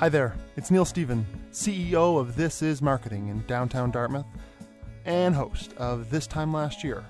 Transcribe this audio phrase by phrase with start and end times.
[0.00, 4.24] Hi there, it's Neil Stephen, CEO of This Is Marketing in downtown Dartmouth
[5.04, 7.04] and host of This Time Last Year.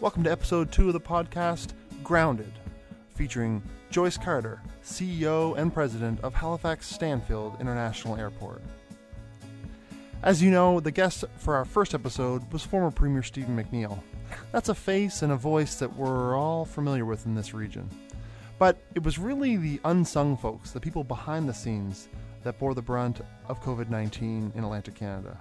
[0.00, 1.70] Welcome to episode two of the podcast,
[2.04, 2.52] Grounded,
[3.16, 3.60] featuring
[3.90, 8.62] Joyce Carter, CEO and President of Halifax Stanfield International Airport.
[10.22, 13.98] As you know, the guest for our first episode was former Premier Stephen McNeil.
[14.52, 17.90] That's a face and a voice that we're all familiar with in this region.
[18.60, 22.10] But it was really the unsung folks, the people behind the scenes,
[22.42, 25.40] that bore the brunt of COVID 19 in Atlantic Canada.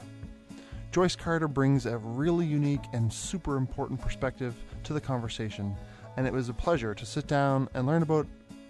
[0.93, 4.55] Joyce Carter brings a really unique and super important perspective
[4.85, 5.75] to the conversation,
[6.15, 8.25] and it was a pleasure to sit down and learn about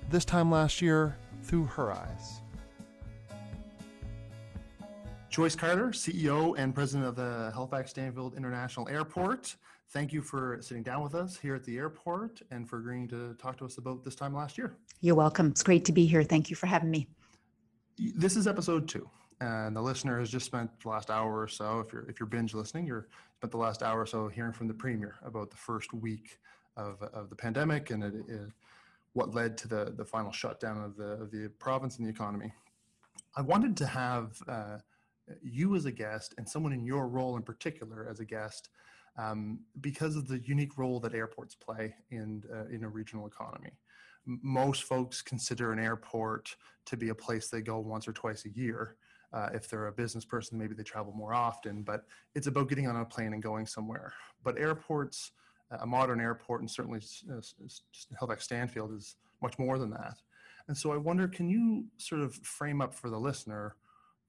[0.09, 2.41] this time last year through her eyes.
[5.29, 9.55] Joyce Carter, CEO and President of the Halifax Stanfield International Airport.
[9.91, 13.33] Thank you for sitting down with us here at the airport and for agreeing to
[13.39, 14.75] talk to us about this time last year.
[15.01, 15.47] You're welcome.
[15.47, 16.21] It's great to be here.
[16.21, 17.07] Thank you for having me.
[17.97, 19.09] This is episode two,
[19.41, 21.79] and the listener has just spent the last hour or so.
[21.79, 24.67] If you're if you're binge listening, you're spent the last hour or so hearing from
[24.67, 26.37] the premier about the first week
[26.77, 28.49] of, of the pandemic and it, it,
[29.13, 32.53] what led to the the final shutdown of the of the province and the economy.
[33.35, 34.77] I wanted to have uh,
[35.41, 38.69] you as a guest and someone in your role in particular as a guest
[39.19, 43.71] um, because of the unique role that airports play in uh, in a regional economy.
[44.25, 48.49] Most folks consider an airport to be a place they go once or twice a
[48.49, 48.95] year.
[49.33, 52.87] Uh, if they're a business person, maybe they travel more often, but it's about getting
[52.87, 54.11] on a plane and going somewhere.
[54.43, 55.31] But airports,
[55.81, 56.99] a modern airport, and certainly
[57.31, 57.41] uh,
[58.19, 60.15] Halifax Stanfield is much more than that.
[60.67, 63.75] And so I wonder, can you sort of frame up for the listener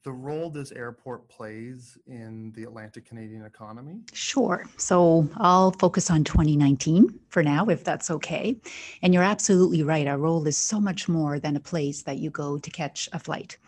[0.02, 4.00] the role this airport plays in the Atlantic Canadian economy?
[4.12, 4.64] Sure.
[4.76, 8.56] So I'll focus on 2019 for now, if that's okay.
[9.02, 10.06] And you're absolutely right.
[10.06, 13.18] Our role is so much more than a place that you go to catch a
[13.18, 13.58] flight.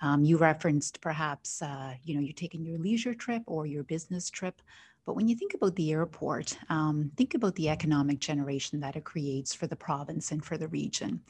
[0.00, 4.30] Um, you referenced perhaps, uh, you know, you're taking your leisure trip or your business
[4.30, 4.62] trip.
[5.04, 9.04] But when you think about the airport, um, think about the economic generation that it
[9.04, 11.20] creates for the province and for the region.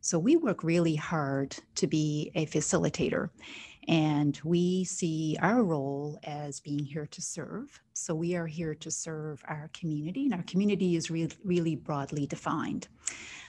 [0.00, 3.30] So we work really hard to be a facilitator.
[3.88, 7.80] And we see our role as being here to serve.
[7.92, 12.26] So we are here to serve our community, and our community is re- really broadly
[12.26, 12.88] defined.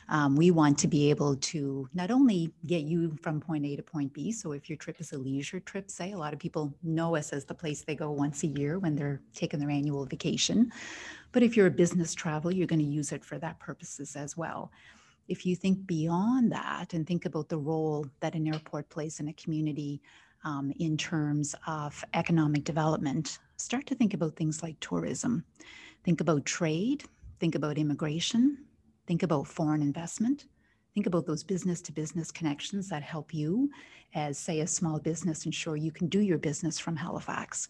[0.09, 3.83] Um, we want to be able to not only get you from point A to
[3.83, 4.31] point B.
[4.31, 7.33] So if your trip is a leisure trip, say, a lot of people know us
[7.33, 10.71] as the place they go once a year when they're taking their annual vacation.
[11.33, 14.37] But if you're a business traveler, you're going to use it for that purposes as
[14.37, 14.71] well
[15.27, 19.27] if you think beyond that and think about the role that an airport plays in
[19.27, 20.01] a community,
[20.43, 25.43] um, in terms of economic development, start to think about things like tourism.
[26.03, 27.03] Think about trade,
[27.39, 28.65] think about immigration,
[29.07, 30.45] think about foreign investment.
[30.93, 33.69] Think about those business to business connections that help you,
[34.15, 37.67] as say a small business, ensure you can do your business from Halifax.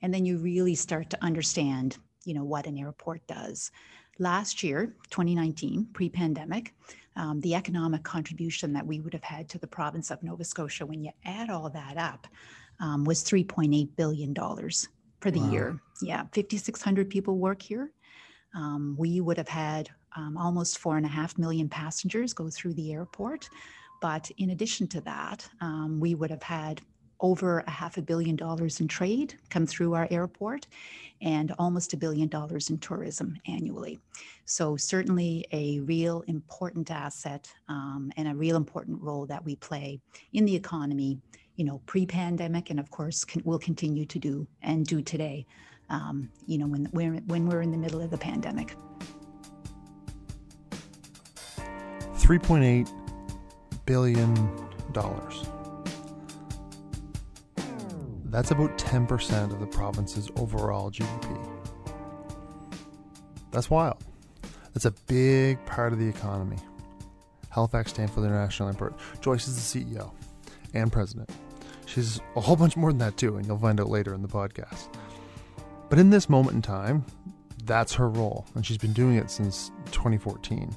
[0.00, 3.70] And then you really start to understand, you know, what an airport does.
[4.18, 6.74] Last year, 2019, pre pandemic,
[7.16, 10.86] um, the economic contribution that we would have had to the province of Nova Scotia,
[10.86, 12.26] when you add all that up,
[12.80, 15.50] um, was $3.8 billion for the wow.
[15.50, 15.80] year.
[16.02, 17.92] Yeah, 5,600 people work here.
[18.54, 22.74] Um, we would have had um, almost four and a half million passengers go through
[22.74, 23.48] the airport.
[24.00, 26.80] But in addition to that, um, we would have had
[27.20, 30.66] over a half a billion dollars in trade come through our airport
[31.22, 33.98] and almost a billion dollars in tourism annually.
[34.46, 40.00] So, certainly a real important asset um, and a real important role that we play
[40.32, 41.18] in the economy,
[41.56, 45.46] you know, pre pandemic, and of course, can, will continue to do and do today,
[45.90, 48.74] um, you know, when we're, when we're in the middle of the pandemic.
[52.16, 52.88] 3.8
[53.86, 54.34] billion
[54.92, 55.44] dollars
[58.30, 61.50] that's about 10% of the province's overall GDP.
[63.50, 63.98] That's wild.
[64.72, 66.58] That's a big part of the economy.
[67.50, 68.94] Halifax Stanfield International Airport.
[69.20, 70.12] Joyce is the CEO
[70.74, 71.30] and president.
[71.86, 74.28] She's a whole bunch more than that, too, and you'll find out later in the
[74.28, 74.88] podcast.
[75.88, 77.04] But in this moment in time,
[77.64, 80.70] that's her role, and she's been doing it since 2014.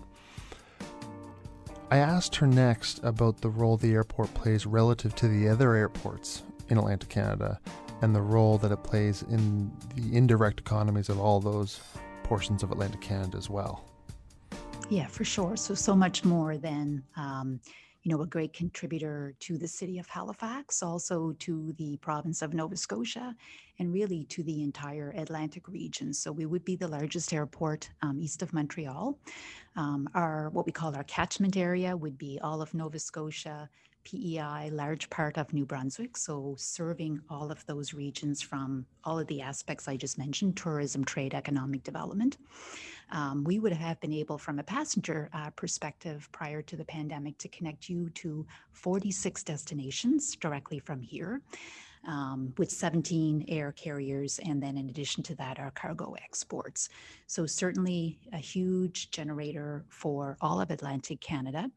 [1.91, 6.41] I asked her next about the role the airport plays relative to the other airports
[6.73, 7.59] in Atlantic Canada
[8.01, 11.79] and the role that it plays in the indirect economies of all those
[12.23, 13.85] portions of Atlantic Canada as well.
[14.89, 15.55] Yeah, for sure.
[15.55, 17.61] So, so much more than, um,
[18.01, 22.53] you know, a great contributor to the city of Halifax, also to the province of
[22.53, 23.33] Nova Scotia,
[23.79, 26.13] and really to the entire Atlantic region.
[26.13, 29.17] So, we would be the largest airport um, east of Montreal.
[29.77, 33.69] Um, our what we call our catchment area would be all of Nova Scotia,
[34.03, 36.17] PEI, large part of New Brunswick.
[36.17, 41.03] So serving all of those regions from all of the aspects I just mentioned tourism,
[41.03, 42.37] trade, economic development.
[43.11, 47.37] Um, we would have been able, from a passenger uh, perspective prior to the pandemic,
[47.39, 51.41] to connect you to 46 destinations directly from here.
[52.05, 56.89] Um, with 17 air carriers, and then in addition to that, our cargo exports.
[57.27, 61.71] So, certainly a huge generator for all of Atlantic Canada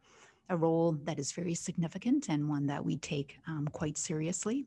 [0.48, 4.64] a role that is very significant and one that we take um, quite seriously.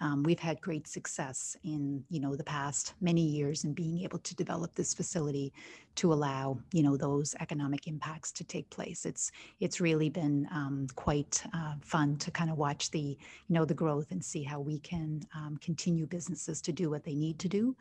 [0.00, 4.18] Um, we've had great success in you know the past many years in being able
[4.20, 5.52] to develop this facility
[5.96, 9.04] to allow you know those economic impacts to take place.
[9.04, 9.30] It's
[9.60, 13.18] it's really been um, quite uh, fun to kind of watch the you
[13.54, 17.14] know the growth and see how we can um, continue businesses to do what they
[17.14, 17.76] need to do.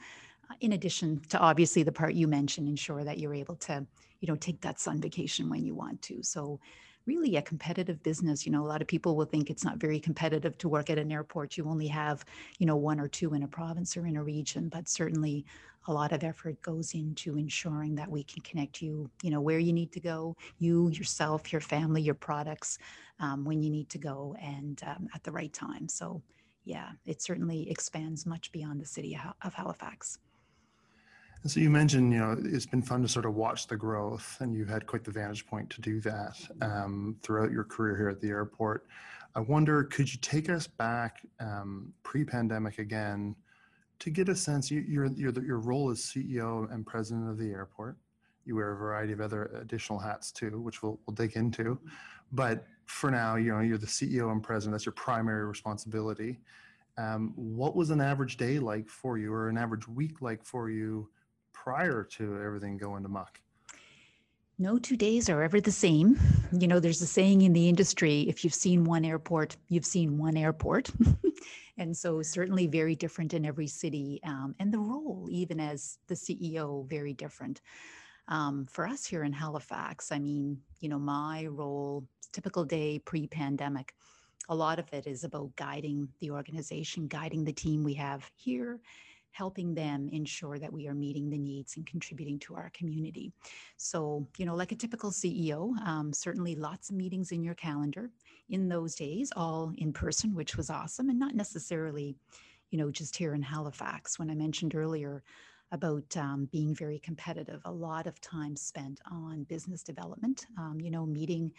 [0.51, 3.85] Uh, in addition to obviously the part you mentioned, ensure that you're able to
[4.19, 6.21] you know take that sun vacation when you want to.
[6.21, 6.59] So
[7.05, 8.45] really a competitive business.
[8.45, 10.99] You know, a lot of people will think it's not very competitive to work at
[10.99, 11.57] an airport.
[11.57, 12.23] You only have,
[12.59, 15.45] you know, one or two in a province or in a region, but certainly
[15.87, 19.59] a lot of effort goes into ensuring that we can connect you, you know, where
[19.59, 22.77] you need to go, you, yourself, your family, your products,
[23.19, 25.87] um, when you need to go and um, at the right time.
[25.87, 26.21] So,
[26.65, 30.19] yeah, it certainly expands much beyond the city of Halifax.
[31.41, 34.37] And so you mentioned, you know, it's been fun to sort of watch the growth,
[34.41, 38.09] and you've had quite the vantage point to do that um, throughout your career here
[38.09, 38.85] at the airport.
[39.35, 43.35] I wonder, could you take us back um, pre-pandemic again
[43.99, 44.69] to get a sense?
[44.69, 47.95] You, your your role as CEO and president of the airport.
[48.45, 51.79] You wear a variety of other additional hats too, which we'll we'll dig into.
[52.33, 54.73] But for now, you know, you're the CEO and president.
[54.73, 56.39] That's your primary responsibility.
[56.97, 60.69] Um, what was an average day like for you, or an average week like for
[60.69, 61.07] you?
[61.63, 63.39] Prior to everything going to muck?
[64.57, 66.19] No two days are ever the same.
[66.51, 70.17] You know, there's a saying in the industry if you've seen one airport, you've seen
[70.17, 70.89] one airport.
[71.77, 74.19] and so, certainly very different in every city.
[74.23, 77.61] Um, and the role, even as the CEO, very different.
[78.27, 83.27] Um, for us here in Halifax, I mean, you know, my role, typical day pre
[83.27, 83.93] pandemic,
[84.49, 88.79] a lot of it is about guiding the organization, guiding the team we have here
[89.39, 93.31] helping them ensure that we are meeting the needs and contributing to our community.
[93.77, 98.09] So, you know, like a typical CEO, um, certainly lots of meetings in your calendar
[98.49, 102.17] in those days, all in person, which was awesome, and not necessarily,
[102.69, 104.19] you know, just here in Halifax.
[104.19, 105.23] When I mentioned earlier,
[105.71, 107.61] about um, being very competitive.
[107.65, 111.51] A lot of time spent on business development, um, you know, meeting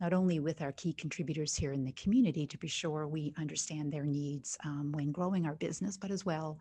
[0.00, 3.92] not only with our key contributors here in the community to be sure we understand
[3.92, 6.58] their needs um, when growing our business, but as well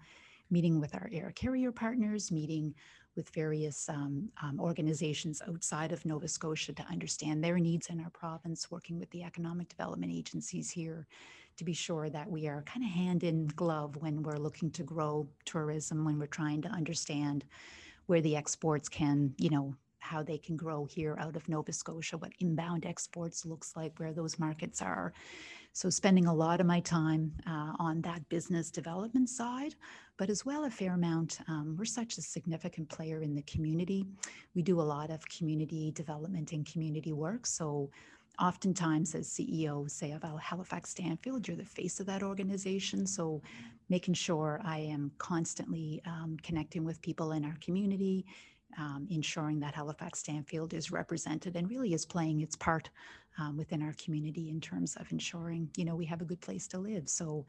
[0.50, 2.74] meeting with our air carrier partners, meeting
[3.16, 8.10] with various um, um, organizations outside of Nova Scotia to understand their needs in our
[8.10, 11.08] province, working with the economic development agencies here
[11.58, 14.84] to be sure that we are kind of hand in glove when we're looking to
[14.84, 17.46] grow tourism, when we're trying to understand
[18.08, 22.18] where the exports can, you know, how they can grow here out of Nova Scotia,
[22.18, 25.14] what inbound exports looks like, where those markets are.
[25.76, 29.76] So, spending a lot of my time uh, on that business development side,
[30.16, 31.40] but as well a fair amount.
[31.50, 34.06] Um, we're such a significant player in the community.
[34.56, 37.46] We do a lot of community development and community work.
[37.46, 37.90] So,
[38.40, 43.06] oftentimes as CEO, say of Halifax Stanfield, you're the face of that organization.
[43.06, 43.42] So
[43.90, 48.26] making sure I am constantly um, connecting with people in our community,
[48.78, 52.90] um, ensuring that Halifax Stanfield is represented and really is playing its part
[53.40, 56.68] um, within our community in terms of ensuring, you know, we have a good place
[56.70, 57.08] to live.
[57.10, 57.46] So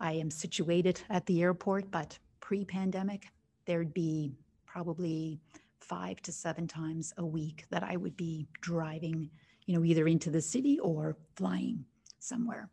[0.00, 3.26] I am situated at the airport, but pre-pandemic,
[3.66, 4.32] there'd be
[4.66, 5.38] probably
[5.80, 9.30] five to seven times a week that I would be driving,
[9.66, 11.84] you know, either into the city or flying
[12.18, 12.70] somewhere.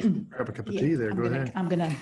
[0.00, 1.10] Grab a cup of yeah, tea there.
[1.10, 1.52] I'm Go gonna, ahead.
[1.54, 1.94] I'm gonna.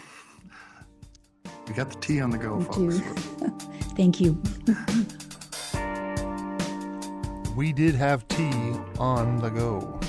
[1.68, 3.00] We got the tea on the go, folks.
[3.94, 4.40] Thank you.
[7.56, 10.00] we did have tea on the go.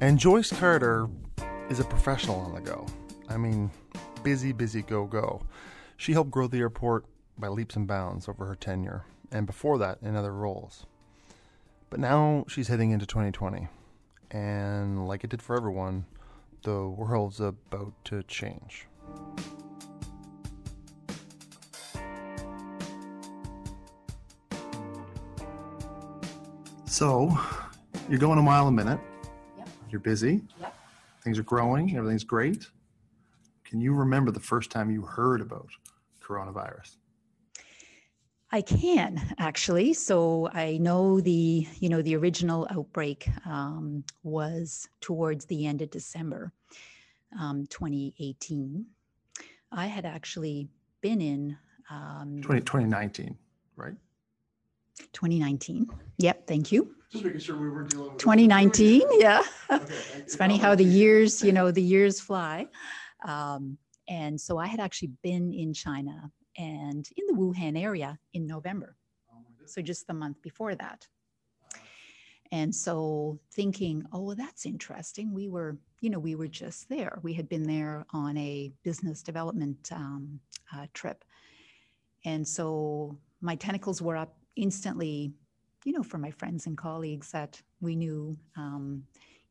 [0.00, 1.08] And Joyce Carter
[1.68, 2.86] is a professional on the go.
[3.28, 3.70] I mean,
[4.22, 5.42] busy, busy, go, go.
[5.96, 7.06] She helped grow the airport
[7.38, 10.86] by leaps and bounds over her tenure, and before that, in other roles.
[11.90, 13.68] But now she's heading into 2020,
[14.30, 16.06] and like it did for everyone,
[16.62, 18.86] the world's about to change.
[26.96, 27.38] So,
[28.08, 28.98] you're going a mile a minute.
[29.58, 29.68] Yep.
[29.90, 30.40] You're busy.
[30.58, 30.74] Yep.
[31.20, 31.94] Things are growing.
[31.94, 32.70] Everything's great.
[33.66, 35.68] Can you remember the first time you heard about
[36.22, 36.96] coronavirus?
[38.50, 39.92] I can actually.
[39.92, 45.90] So I know the, you know, the original outbreak um, was towards the end of
[45.90, 46.50] December
[47.38, 48.86] um, 2018.
[49.70, 50.70] I had actually
[51.02, 51.58] been in
[51.90, 53.36] um, 20, 2019,
[53.76, 53.92] right?
[55.12, 55.88] 2019.
[56.18, 56.94] Yep, thank you.
[57.10, 58.18] Just making sure we were dealing with.
[58.18, 59.42] 2019, yeah.
[60.16, 62.66] It's funny how the years, you know, the years fly.
[63.24, 68.46] Um, and so I had actually been in China and in the Wuhan area in
[68.46, 68.96] November.
[69.66, 71.06] So just the month before that.
[72.52, 75.34] And so thinking, oh, well, that's interesting.
[75.34, 77.18] We were, you know, we were just there.
[77.22, 80.40] We had been there on a business development um,
[80.74, 81.24] uh, trip.
[82.24, 85.32] And so my tentacles were up instantly,
[85.84, 89.04] you know, for my friends and colleagues that we knew um,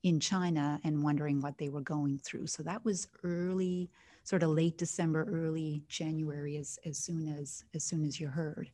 [0.03, 2.47] in China and wondering what they were going through.
[2.47, 3.89] So that was early,
[4.24, 8.69] sort of late December, early January, as, as soon as as soon as you heard.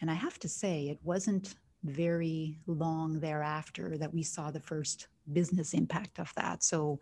[0.00, 1.54] And I have to say, it wasn't
[1.84, 6.62] very long thereafter that we saw the first business impact of that.
[6.62, 7.00] So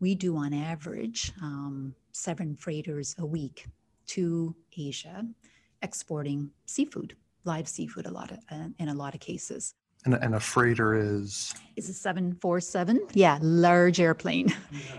[0.00, 3.66] we do on average um, seven freighters a week
[4.08, 5.26] to Asia,
[5.82, 7.16] exporting seafood,
[7.46, 9.74] live seafood, a lot of uh, in a lot of cases.
[10.04, 13.00] And, a- and a freighter is, Is a seven four seven?
[13.12, 14.54] Yeah, large airplane,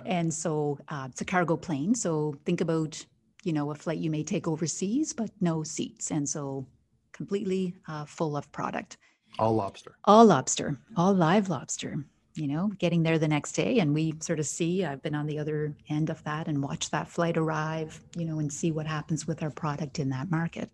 [0.06, 1.96] and so uh, it's a cargo plane.
[1.96, 3.06] So think about
[3.44, 6.66] you know a flight you may take overseas, but no seats, and so
[7.14, 8.98] completely uh, full of product.
[9.40, 9.96] all lobster.
[10.06, 12.04] all lobster, all live lobster,
[12.36, 13.80] you know, getting there the next day.
[13.80, 16.90] And we sort of see, I've been on the other end of that and watch
[16.92, 20.70] that flight arrive, you know, and see what happens with our product in that market.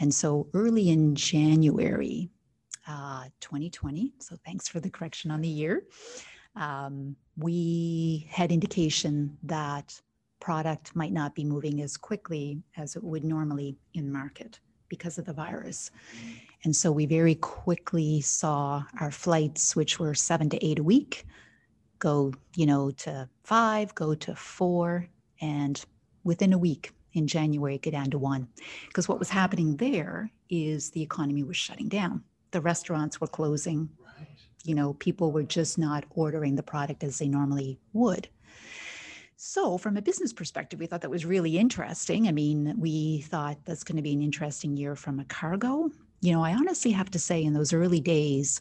[0.00, 2.30] And so early in January
[2.86, 5.84] uh, 2020, so thanks for the correction on the year,
[6.56, 10.00] um, we had indication that
[10.40, 15.24] product might not be moving as quickly as it would normally in market because of
[15.24, 15.90] the virus.
[16.64, 21.26] And so we very quickly saw our flights, which were seven to eight a week,
[21.98, 25.08] go, you know, to five, go to four,
[25.40, 25.82] and
[26.22, 28.48] within a week in January, go down to one.
[28.88, 32.22] Because what was happening there is the economy was shutting down.
[32.50, 33.88] The restaurants were closing.
[34.64, 38.28] You know, people were just not ordering the product as they normally would.
[39.36, 42.28] So, from a business perspective, we thought that was really interesting.
[42.28, 45.90] I mean, we thought that's going to be an interesting year from a cargo.
[46.20, 48.60] You know, I honestly have to say, in those early days,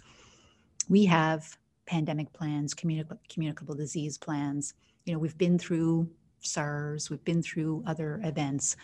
[0.90, 4.74] we have pandemic plans, communicable, communicable disease plans.
[5.06, 6.10] You know, we've been through
[6.46, 8.76] SARS, we've been through other events.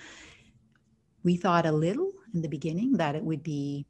[1.24, 3.86] We thought a little in the beginning that it would be,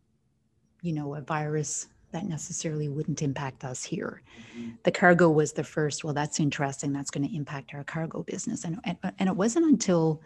[0.81, 4.23] you know, a virus that necessarily wouldn't impact us here.
[4.57, 4.71] Mm-hmm.
[4.83, 6.91] The cargo was the first, well, that's interesting.
[6.91, 8.63] That's going to impact our cargo business.
[8.63, 10.21] And, and, and it wasn't until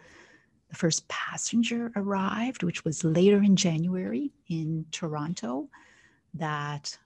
[0.70, 5.68] the first passenger arrived, which was later in January in Toronto,
[6.32, 6.96] that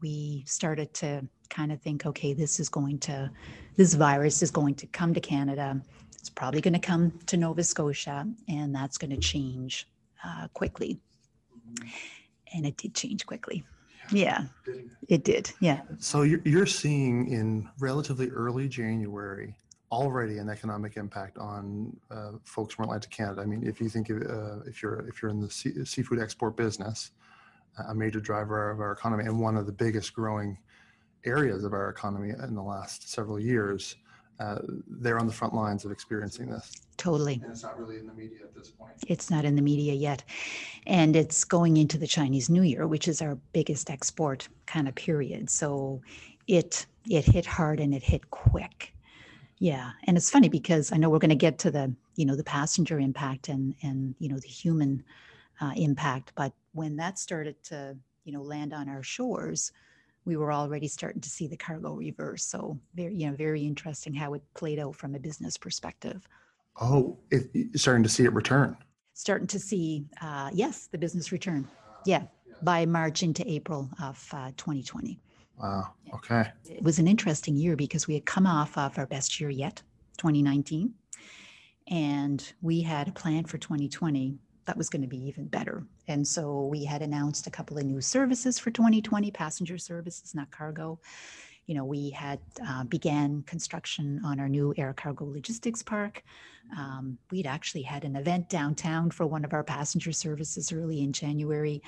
[0.00, 3.30] we started to kind of think, okay, this is going to,
[3.76, 5.80] this virus is going to come to Canada.
[6.18, 9.86] It's probably going to come to Nova Scotia, and that's going to change
[10.24, 10.98] uh, quickly.
[12.54, 13.64] And it did change quickly.
[14.10, 14.44] Yeah,
[15.08, 15.50] it did.
[15.60, 15.80] Yeah.
[15.98, 19.54] So you're, you're seeing in relatively early January
[19.92, 23.42] already an economic impact on uh, folks from Atlantic Canada.
[23.42, 26.20] I mean, if you think of, uh, if you're if you're in the sea, seafood
[26.20, 27.10] export business,
[27.88, 30.58] a major driver of our economy and one of the biggest growing
[31.24, 33.96] areas of our economy in the last several years,
[34.38, 36.72] uh, they're on the front lines of experiencing this.
[36.96, 37.40] Totally.
[37.42, 38.92] And it's not really in the media at this point.
[39.06, 40.22] It's not in the media yet.
[40.86, 44.94] And it's going into the Chinese New Year, which is our biggest export kind of
[44.94, 45.50] period.
[45.50, 46.02] So
[46.46, 48.92] it it hit hard and it hit quick.
[49.58, 49.92] Yeah.
[50.04, 52.44] And it's funny because I know we're going to get to the, you know, the
[52.44, 55.02] passenger impact and and you know the human
[55.60, 59.72] uh, impact, but when that started to, you know, land on our shores,
[60.26, 62.44] we were already starting to see the cargo reverse.
[62.44, 66.28] So very, you know, very interesting how it played out from a business perspective.
[66.78, 68.76] Oh, it, you're starting to see it return.
[69.14, 71.66] starting to see, uh, yes, the business return.
[72.04, 72.24] Yeah,
[72.62, 75.18] by March into April of uh, 2020.
[75.58, 75.94] Wow.
[76.12, 76.50] Okay.
[76.68, 79.80] It was an interesting year because we had come off of our best year yet,
[80.18, 80.92] 2019,
[81.88, 85.84] and we had a plan for 2020 that was going to be even better.
[86.08, 90.50] And so we had announced a couple of new services for 2020, passenger services, not
[90.50, 90.98] cargo.
[91.66, 96.22] You know, we had uh, began construction on our new air cargo logistics park.
[96.76, 101.12] Um, we'd actually had an event downtown for one of our passenger services early in
[101.12, 101.82] January.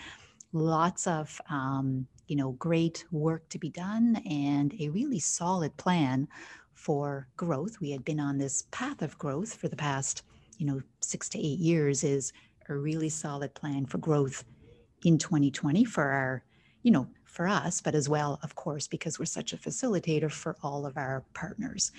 [0.52, 6.28] Lots of, um, you know, great work to be done and a really solid plan
[6.74, 7.80] for growth.
[7.80, 10.22] We had been on this path of growth for the past,
[10.58, 12.04] you know, six to eight years.
[12.04, 12.32] Is
[12.68, 14.44] a really solid plan for growth
[15.04, 16.44] in 2020 for our,
[16.82, 20.56] you know, for us, but as well, of course, because we're such a facilitator for
[20.62, 21.92] all of our partners.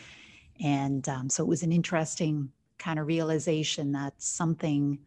[0.61, 4.99] And um, so it was an interesting kind of realization that something,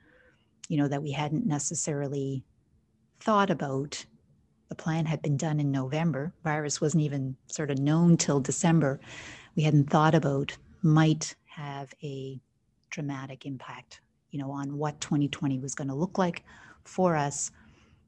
[0.69, 2.45] you know, that we hadn't necessarily
[3.21, 4.04] thought about.
[4.69, 6.33] The plan had been done in November.
[6.45, 9.00] Virus wasn't even sort of known till December.
[9.54, 12.40] We hadn't thought about might have a
[12.90, 14.00] dramatic impact,
[14.33, 16.43] you know, on what 2020 was going to look like
[16.85, 17.53] for us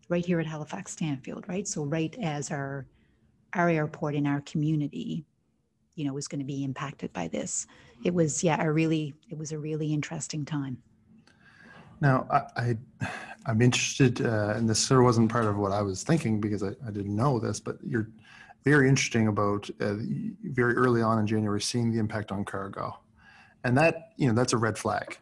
[0.09, 1.69] right here at Halifax Stanfield, right?
[1.69, 2.87] So right as our
[3.55, 5.25] our airport in our community,
[5.95, 7.69] you know, was going to be impacted by this.
[8.05, 10.79] It was, yeah, a really, it was a really interesting time.
[12.01, 12.77] Now, I,
[13.47, 16.41] I am interested, uh, and this sort of wasn't part of what I was thinking
[16.41, 18.11] because I, I didn't know this, but you're
[18.65, 19.95] very interesting about uh,
[20.43, 22.99] very early on in January seeing the impact on cargo,
[23.63, 25.19] and that you know that's a red flag.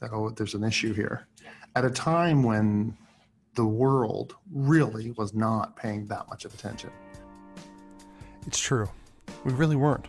[0.00, 1.26] That oh, there's an issue here,
[1.74, 2.96] at a time when
[3.54, 6.90] the world really was not paying that much of attention.
[8.46, 8.88] It's true.
[9.44, 10.06] We really weren't.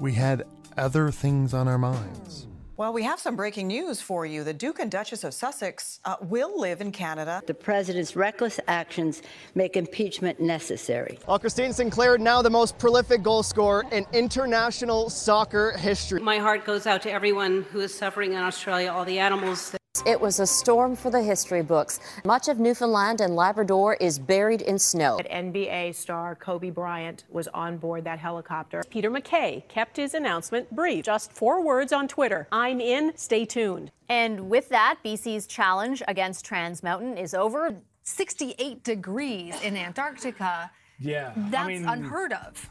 [0.00, 0.44] We had
[0.76, 2.46] other things on our minds.
[2.80, 4.42] Well, we have some breaking news for you.
[4.42, 7.42] The Duke and Duchess of Sussex uh, will live in Canada.
[7.44, 9.20] The president's reckless actions
[9.54, 11.18] make impeachment necessary.
[11.28, 16.22] Well, Christine Sinclair, now the most prolific goal scorer in international soccer history.
[16.22, 19.76] My heart goes out to everyone who is suffering in Australia, all the animals.
[20.06, 21.98] It was a storm for the history books.
[22.24, 25.18] Much of Newfoundland and Labrador is buried in snow.
[25.28, 28.84] NBA star Kobe Bryant was on board that helicopter.
[28.88, 31.04] Peter MacKay kept his announcement brief.
[31.04, 33.90] Just four words on Twitter I'm in, stay tuned.
[34.08, 37.74] And with that, BC's challenge against Trans Mountain is over.
[38.04, 40.70] 68 degrees in Antarctica.
[41.00, 41.32] Yeah.
[41.36, 42.70] That's I mean, unheard of.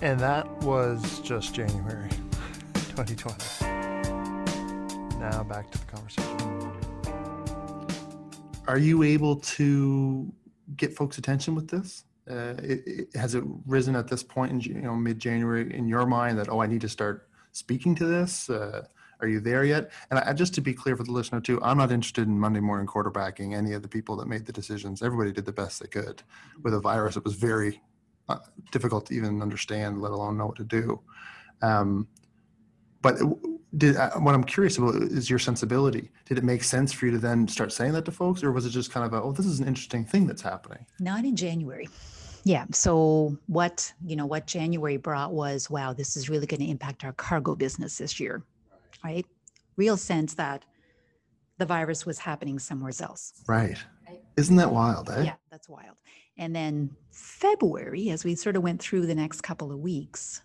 [0.00, 2.08] And that was just January
[2.74, 3.95] 2020.
[5.30, 6.72] Now back to the conversation.
[8.68, 10.32] Are you able to
[10.76, 12.04] get folks' attention with this?
[12.30, 16.06] Uh, it, it, has it risen at this point in you know mid-January in your
[16.06, 18.48] mind that oh I need to start speaking to this?
[18.48, 18.84] Uh,
[19.20, 19.90] are you there yet?
[20.10, 22.60] And I, just to be clear for the listener too, I'm not interested in Monday
[22.60, 25.02] morning quarterbacking any of the people that made the decisions.
[25.02, 26.22] Everybody did the best they could.
[26.62, 27.82] With a virus, it was very
[28.28, 28.38] uh,
[28.70, 31.00] difficult to even understand, let alone know what to do.
[31.62, 32.06] Um,
[33.02, 33.16] but
[33.76, 36.10] did uh, what I'm curious about is your sensibility.
[36.24, 38.66] Did it make sense for you to then start saying that to folks, or was
[38.66, 40.84] it just kind of a, oh, this is an interesting thing that's happening?
[41.00, 41.88] Not in January.
[42.44, 42.66] Yeah.
[42.72, 47.04] So what you know what January brought was, wow, this is really going to impact
[47.04, 48.42] our cargo business this year,
[49.04, 49.26] right?
[49.76, 50.64] Real sense that
[51.58, 53.42] the virus was happening somewhere else.
[53.48, 53.78] Right.
[54.06, 54.20] right.
[54.36, 55.10] Isn't that wild?
[55.10, 55.24] Eh?
[55.24, 55.96] Yeah, that's wild.
[56.38, 60.42] And then February, as we sort of went through the next couple of weeks,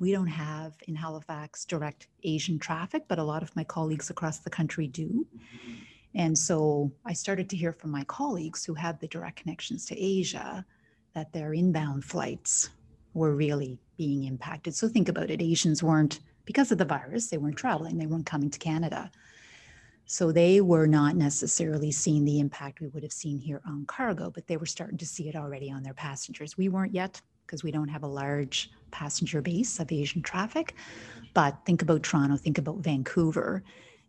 [0.00, 4.38] we don't have in Halifax direct Asian traffic, but a lot of my colleagues across
[4.38, 5.26] the country do.
[6.14, 9.98] And so I started to hear from my colleagues who have the direct connections to
[9.98, 10.64] Asia
[11.14, 12.70] that their inbound flights
[13.14, 14.74] were really being impacted.
[14.74, 18.26] So think about it Asians weren't, because of the virus, they weren't traveling, they weren't
[18.26, 19.10] coming to Canada.
[20.06, 24.30] So they were not necessarily seeing the impact we would have seen here on cargo,
[24.30, 26.56] but they were starting to see it already on their passengers.
[26.56, 30.76] We weren't yet because we don't have a large passenger base of Asian traffic.
[31.34, 33.64] But think about Toronto, think about Vancouver.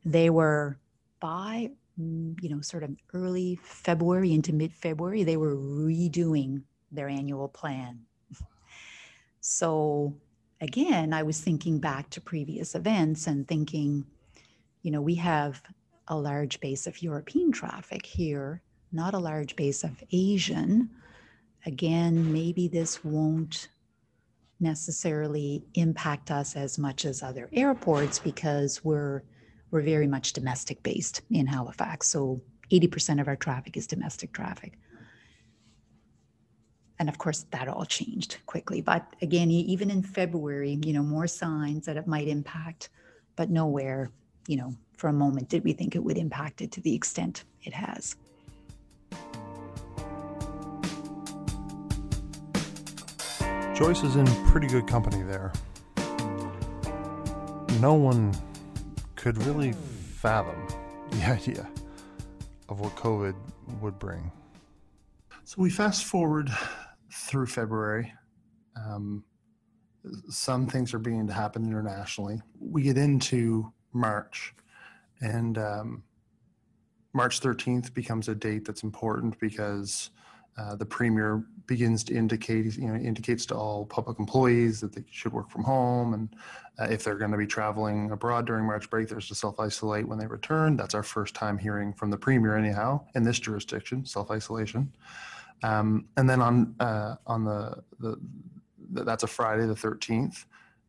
[0.05, 0.77] They were
[1.19, 7.47] by, you know, sort of early February into mid February, they were redoing their annual
[7.47, 8.01] plan.
[9.39, 10.13] So
[10.59, 14.05] again, I was thinking back to previous events and thinking,
[14.83, 15.63] you know, we have
[16.07, 20.91] a large base of European traffic here, not a large base of Asian
[21.65, 23.69] again, maybe this won't
[24.59, 29.23] necessarily impact us as much as other airports because we're
[29.71, 32.07] we're very much domestic based in Halifax.
[32.07, 34.77] So 80% of our traffic is domestic traffic.
[36.99, 38.81] And of course, that all changed quickly.
[38.81, 42.89] But again, even in February, you know, more signs that it might impact,
[43.37, 44.11] but nowhere,
[44.45, 47.45] you know, for a moment did we think it would impact it to the extent
[47.63, 48.17] it has.
[53.81, 55.51] Joyce is in pretty good company there.
[57.79, 58.31] No one
[59.15, 60.67] could really fathom
[61.09, 61.67] the idea
[62.69, 63.33] of what COVID
[63.81, 64.31] would bring.
[65.45, 66.51] So we fast forward
[67.11, 68.13] through February.
[68.75, 69.23] Um,
[70.29, 72.39] some things are beginning to happen internationally.
[72.59, 74.53] We get into March,
[75.21, 76.03] and um,
[77.13, 80.11] March 13th becomes a date that's important because
[80.57, 85.03] Uh, the premier begins to indicate, you know, indicates to all public employees that they
[85.11, 86.35] should work from home, and
[86.79, 90.17] uh, if they're going to be traveling abroad during March break, there's to self-isolate when
[90.17, 90.75] they return.
[90.75, 94.91] That's our first time hearing from the premier, anyhow, in this jurisdiction, self-isolation.
[95.63, 98.17] Um, and then on uh, on the, the
[98.91, 100.45] that's a Friday the 13th,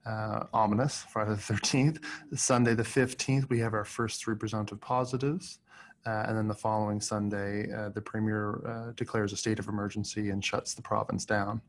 [0.06, 2.02] uh, ominous Friday the 13th.
[2.34, 5.58] Sunday the 15th, we have our first three presumptive positives.
[6.04, 10.30] Uh, and then the following Sunday, uh, the premier uh, declares a state of emergency
[10.30, 11.60] and shuts the province down,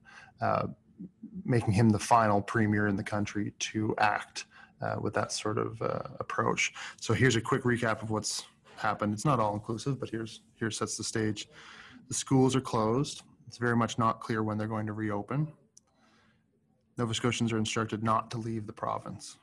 [0.41, 0.67] uh,
[1.45, 4.45] making him the final premier in the country to act
[4.81, 6.73] uh, with that sort of uh, approach.
[6.99, 8.43] So here's a quick recap of what's
[8.75, 9.13] happened.
[9.13, 11.47] It's not all inclusive, but here's here sets the stage.
[12.07, 13.21] The schools are closed.
[13.47, 15.47] It's very much not clear when they're going to reopen.
[16.97, 19.37] Nova Scotians are instructed not to leave the province.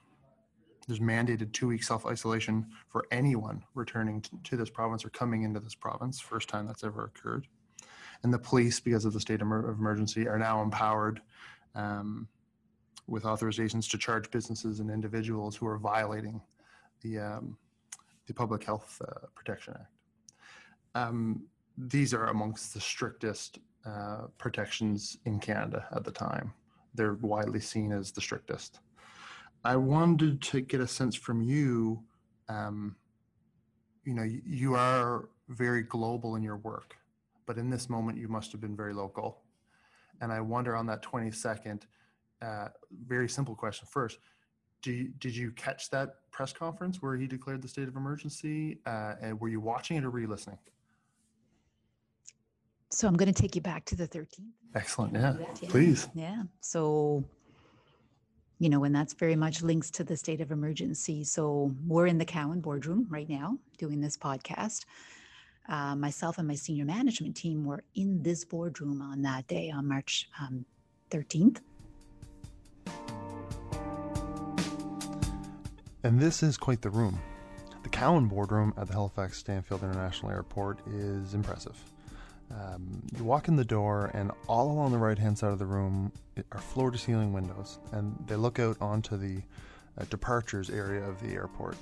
[0.87, 5.61] There's mandated two week self isolation for anyone returning to this province or coming into
[5.61, 7.47] this province, first time that's ever occurred.
[8.23, 11.23] And the police, because of the state of emergency, are now empowered
[11.75, 12.29] um,
[13.07, 16.41] with authorizations to charge businesses and individuals who are violating
[17.03, 17.57] the, um,
[18.27, 19.93] the Public Health uh, Protection Act.
[20.95, 21.45] Um,
[21.79, 26.53] these are amongst the strictest uh, protections in Canada at the time.
[26.95, 28.81] They're widely seen as the strictest.
[29.65, 32.03] I wanted to get a sense from you.
[32.49, 32.97] Um,
[34.05, 36.97] you know, you, are very global in your work,
[37.47, 39.43] but in this moment, you must have been very local.
[40.21, 41.83] And I wonder on that 22nd,
[42.43, 42.69] uh,
[43.07, 44.19] very simple question first.
[44.83, 48.79] Do you, did you catch that press conference where he declared the state of emergency?
[48.87, 50.59] Uh, and were you watching it or were you listening?
[52.91, 54.41] So I'm going to take you back to the 13th.
[54.75, 55.15] Excellent.
[55.15, 55.69] Yeah, yeah.
[55.69, 56.09] please.
[56.15, 56.43] Yeah.
[56.61, 57.25] So
[58.61, 61.25] you know, and that's very much links to the state of emergency.
[61.25, 64.85] So we're in the Cowen boardroom right now doing this podcast.
[65.67, 69.89] Uh, myself and my senior management team were in this boardroom on that day on
[69.89, 70.67] March um,
[71.11, 71.61] 13th.
[76.03, 77.19] And this is quite the room.
[77.83, 81.83] The Cowen boardroom at the Halifax Stanfield International Airport is impressive.
[82.51, 85.67] Um, you walk in the door, and all along the right hand side of the
[85.67, 86.13] room
[86.53, 89.41] are floor to ceiling windows, and they look out onto the
[89.99, 91.77] uh, departures area of the airport.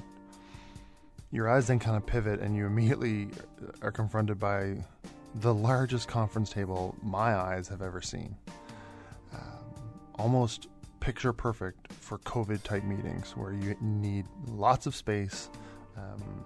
[1.30, 3.28] Your eyes then kind of pivot, and you immediately
[3.82, 4.76] are confronted by
[5.36, 8.36] the largest conference table my eyes have ever seen.
[9.32, 10.68] Um, almost
[11.00, 15.48] picture perfect for COVID type meetings where you need lots of space
[15.96, 16.44] um,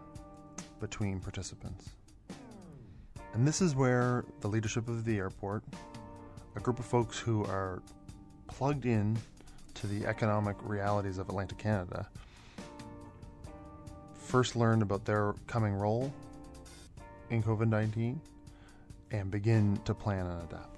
[0.81, 1.91] between participants.
[3.35, 5.65] And this is where the leadership of the airport,
[6.55, 7.83] a group of folks who are
[8.47, 9.17] plugged in
[9.75, 12.07] to the economic realities of Atlantic Canada,
[14.15, 16.13] first learned about their coming role
[17.31, 18.21] in COVID 19
[19.11, 20.72] and begin to plan and adapt.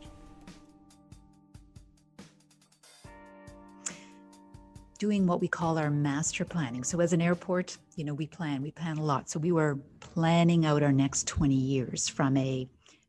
[5.05, 6.83] Doing what we call our master planning.
[6.83, 9.29] So as an airport, you know, we plan, we plan a lot.
[9.29, 12.67] So we were planning out our next 20 years from a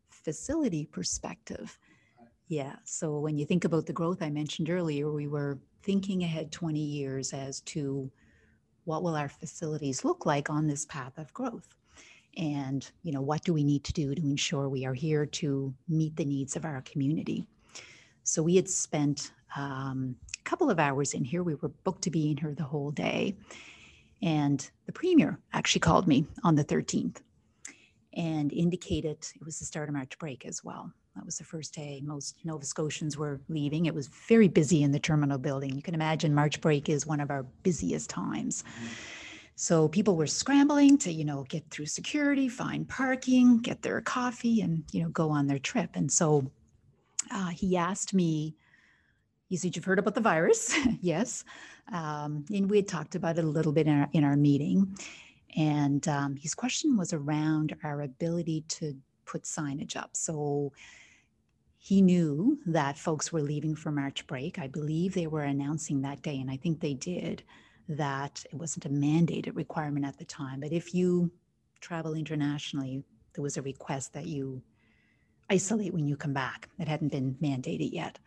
[0.09, 1.79] facility perspective.
[2.49, 2.75] Yeah.
[2.83, 6.77] So when you think about the growth I mentioned earlier, we were thinking ahead 20
[6.77, 8.11] years as to
[8.83, 11.77] what will our facilities look like on this path of growth
[12.35, 15.73] and you know what do we need to do to ensure we are here to
[15.87, 17.47] meet the needs of our community
[18.23, 21.43] so we had spent um, a couple of hours in here.
[21.43, 23.35] We were booked to be in here the whole day.
[24.21, 27.17] And the premier actually called me on the 13th
[28.13, 30.91] and indicated it was the start of March break as well.
[31.15, 33.85] That was the first day most Nova Scotians were leaving.
[33.85, 35.73] It was very busy in the terminal building.
[35.75, 38.63] You can imagine March break is one of our busiest times.
[39.55, 44.59] So people were scrambling to, you know, get through security, find parking, get their coffee,
[44.59, 45.91] and you know, go on their trip.
[45.93, 46.51] And so
[47.31, 48.55] uh, he asked me
[49.47, 50.75] he said, You've heard about the virus.
[51.01, 51.43] yes.
[51.91, 54.97] Um, and we had talked about it a little bit in our, in our meeting.
[55.55, 60.11] And um, his question was around our ability to put signage up.
[60.13, 60.73] So
[61.77, 64.57] he knew that folks were leaving for March break.
[64.57, 67.43] I believe they were announcing that day, and I think they did,
[67.87, 70.61] that it wasn't a mandated requirement at the time.
[70.61, 71.31] But if you
[71.81, 73.03] travel internationally,
[73.33, 74.63] there was a request that you
[75.49, 76.69] isolate when you come back.
[76.79, 78.17] It hadn't been mandated yet.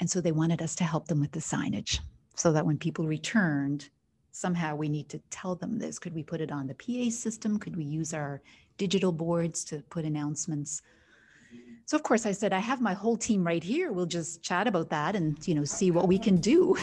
[0.00, 2.00] And so they wanted us to help them with the signage
[2.34, 3.88] so that when people returned,
[4.32, 5.98] somehow we need to tell them this.
[5.98, 7.58] Could we put it on the PA system?
[7.58, 8.42] Could we use our
[8.76, 10.82] digital boards to put announcements?
[11.86, 13.92] So of course I said, I have my whole team right here.
[13.92, 16.76] We'll just chat about that and, you know, see what we can do.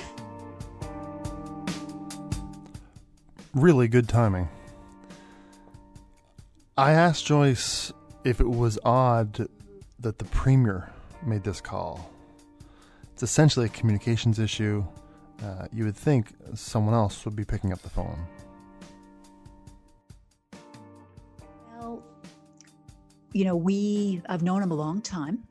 [3.54, 4.50] Really good timing.
[6.76, 9.48] I asked Joyce if it was odd
[10.00, 10.90] that the premier
[11.24, 12.13] made this call.
[13.24, 14.86] It's essentially a communications issue.
[15.42, 18.20] Uh, you would think someone else would be picking up the phone.
[21.72, 22.04] Well,
[23.32, 25.48] you know, we I've known him a long time,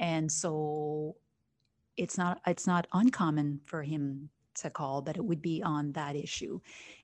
[0.00, 1.14] and so
[1.96, 6.16] it's not it's not uncommon for him to call, but it would be on that
[6.16, 6.60] issue,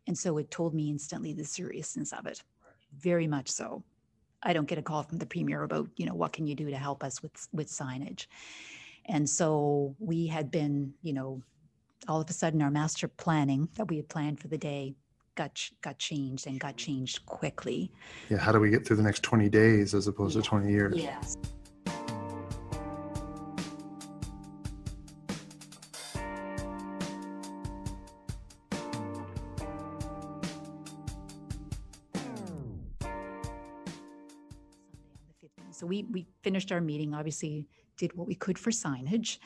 [0.09, 2.43] and so it told me instantly the seriousness of it,
[2.99, 3.85] very much so.
[4.43, 6.71] I don't get a call from the premier about you know what can you do
[6.71, 8.27] to help us with with signage,
[9.09, 11.43] and so we had been you know
[12.07, 14.95] all of a sudden our master planning that we had planned for the day
[15.39, 17.91] got got changed and got changed quickly.
[18.29, 20.97] Yeah, how do we get through the next 20 days as opposed to 20 years?
[20.97, 21.37] Yes.
[36.49, 37.13] Finished our meeting.
[37.13, 37.67] Obviously,
[37.99, 39.37] did what we could for signage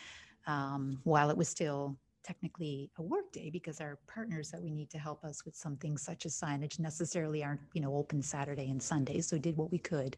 [0.47, 4.89] um, while it was still technically a work day because our partners that we need
[4.89, 8.71] to help us with some things such as signage necessarily aren't you know open Saturday
[8.71, 9.21] and Sunday.
[9.21, 10.17] So did what we could.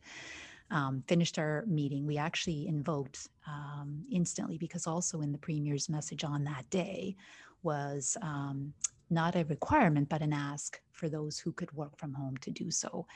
[0.70, 2.06] Um, finished our meeting.
[2.06, 7.16] We actually invoked um, instantly because also in the premier's message on that day
[7.62, 8.74] was um,
[9.08, 12.70] not a requirement but an ask for those who could work from home to do
[12.70, 13.06] so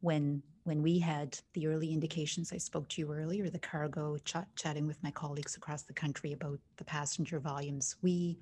[0.00, 4.46] when when we had the early indications i spoke to you earlier the cargo chat,
[4.56, 8.38] chatting with my colleagues across the country about the passenger volumes we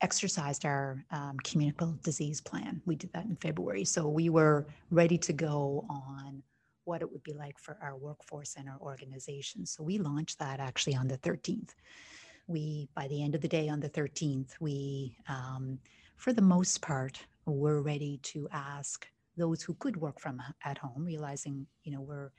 [0.00, 2.80] exercised our um, communicable disease plan.
[2.86, 3.84] We did that in february.
[3.84, 6.40] So we were ready to go on
[6.84, 9.66] what it would be like for our workforce and our organization.
[9.66, 11.70] So we launched that actually on the 13th
[12.48, 15.78] we by the end of the day on the 13th we um,
[16.16, 19.06] for the most part were ready to ask
[19.38, 22.30] those who could work from at home, realizing, you know, we're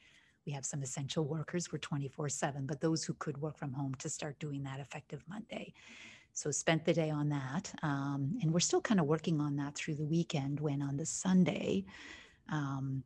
[0.45, 3.93] we have some essential workers, we're 24 7, but those who could work from home
[3.95, 5.73] to start doing that effective Monday.
[6.33, 7.71] So spent the day on that.
[7.83, 11.05] Um, and we're still kind of working on that through the weekend when on the
[11.05, 11.85] Sunday,
[12.51, 13.03] um,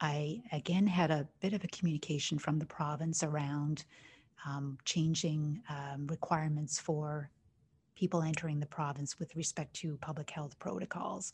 [0.00, 3.84] I again had a bit of a communication from the province around
[4.46, 7.30] um, changing um, requirements for
[7.94, 11.32] people entering the province with respect to public health protocols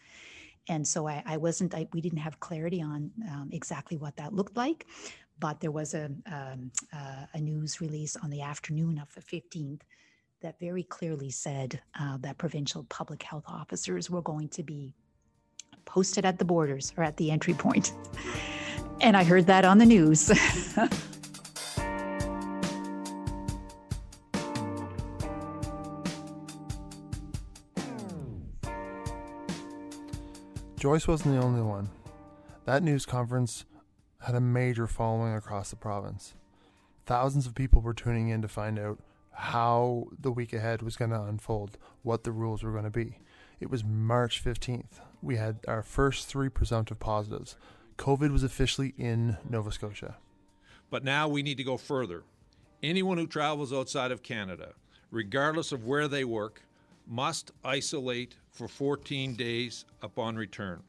[0.69, 4.33] and so I, I wasn't I, we didn't have clarity on um, exactly what that
[4.33, 4.87] looked like
[5.43, 9.81] but there was a, um, uh, a news release on the afternoon of the 15th
[10.41, 14.95] that very clearly said uh, that provincial public health officers were going to be
[15.85, 17.93] posted at the borders or at the entry point.
[19.01, 20.31] And i heard that on the news
[30.83, 31.91] Joyce wasn't the only one.
[32.65, 33.67] That news conference
[34.19, 36.35] had a major following across the province.
[37.07, 38.99] Thousands of people were tuning in to find out
[39.31, 43.21] how the week ahead was going to unfold, what the rules were going to be.
[43.61, 44.99] It was March 15th.
[45.23, 47.55] We had our first three presumptive positives.
[47.97, 50.17] COVID was officially in Nova Scotia.
[50.91, 52.25] But now we need to go further.
[52.83, 54.73] Anyone who travels outside of Canada,
[55.13, 56.63] regardless of where they work,
[57.07, 60.83] must isolate for 14 days upon return.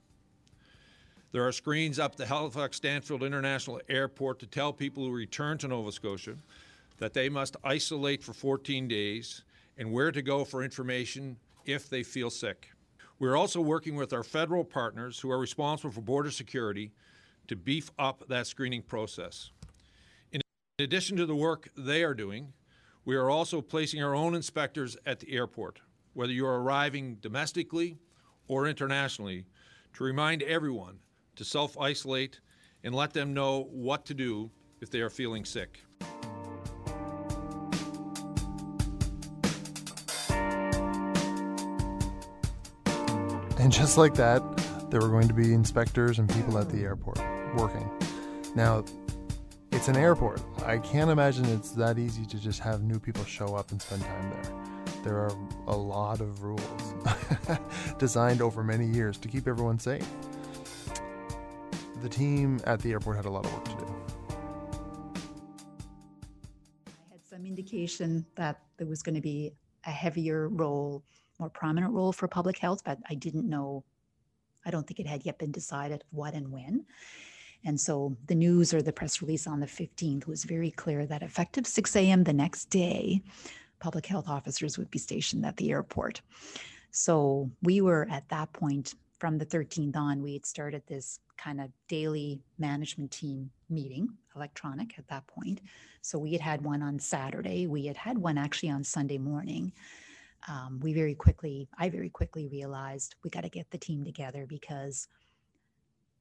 [1.31, 5.67] There are screens up the Halifax Stanfield International Airport to tell people who return to
[5.67, 6.35] Nova Scotia
[6.99, 9.43] that they must isolate for 14 days
[9.77, 12.69] and where to go for information if they feel sick.
[13.17, 16.91] We're also working with our federal partners who are responsible for border security
[17.47, 19.51] to beef up that screening process.
[20.31, 20.41] In
[20.79, 22.53] addition to the work they are doing,
[23.05, 25.79] we are also placing our own inspectors at the airport
[26.13, 27.97] whether you're arriving domestically
[28.47, 29.45] or internationally,
[29.93, 30.99] to remind everyone
[31.35, 32.39] to self isolate
[32.83, 35.83] and let them know what to do if they are feeling sick.
[43.59, 44.41] And just like that,
[44.89, 47.17] there were going to be inspectors and people at the airport
[47.55, 47.89] working.
[48.55, 48.83] Now,
[49.71, 50.41] it's an airport.
[50.65, 54.01] I can't imagine it's that easy to just have new people show up and spend
[54.01, 54.62] time there
[55.03, 55.31] there are
[55.67, 56.93] a lot of rules
[57.99, 60.07] designed over many years to keep everyone safe.
[62.01, 63.95] The team at the airport had a lot of work to do.
[66.87, 69.53] I had some indication that there was going to be
[69.85, 71.03] a heavier role,
[71.39, 73.83] more prominent role for public health, but I didn't know,
[74.65, 76.85] I don't think it had yet been decided what and when.
[77.65, 81.23] And so the news or the press release on the 15th was very clear that
[81.23, 82.23] effective 6 a.m.
[82.23, 83.21] the next day,
[83.83, 86.21] public health officers would be stationed at the airport.
[86.91, 91.59] So we were at that point from the 13th on, we had started this kind
[91.59, 95.59] of daily management team meeting, electronic at that point.
[96.01, 97.67] So we had had one on Saturday.
[97.67, 99.73] We had had one actually on Sunday morning.
[100.47, 104.45] Um, we very quickly, I very quickly realized we got to get the team together
[104.47, 105.09] because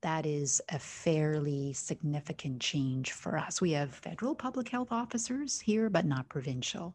[0.01, 3.61] that is a fairly significant change for us.
[3.61, 6.95] We have federal public health officers here, but not provincial.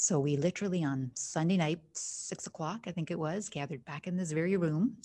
[0.00, 4.16] So we literally on Sunday night, six o'clock, I think it was, gathered back in
[4.16, 4.96] this very room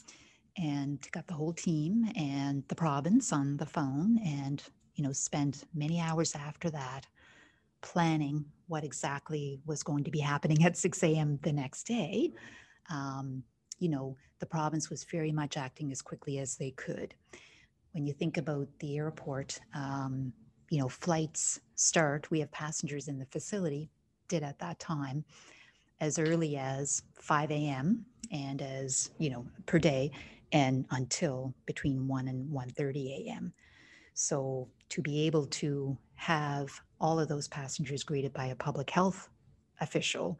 [0.56, 4.62] and got the whole team and the province on the phone and,
[4.94, 7.08] you know, spent many hours after that
[7.82, 11.40] planning what exactly was going to be happening at 6 a.m.
[11.42, 12.32] the next day.
[12.92, 13.42] Um,
[13.80, 17.16] you know, the province was very much acting as quickly as they could.
[17.94, 20.34] When you think about the airport, um,
[20.70, 23.90] you know, flights start, we have passengers in the facility,
[24.34, 25.24] did at that time,
[26.02, 28.04] as early as 5 a.m.
[28.32, 30.12] and as, you know, per day
[30.52, 33.54] and until between 1 and 1.30 a.m.
[34.16, 36.70] So to be able to have
[37.00, 39.30] all of those passengers greeted by a public health
[39.82, 40.40] official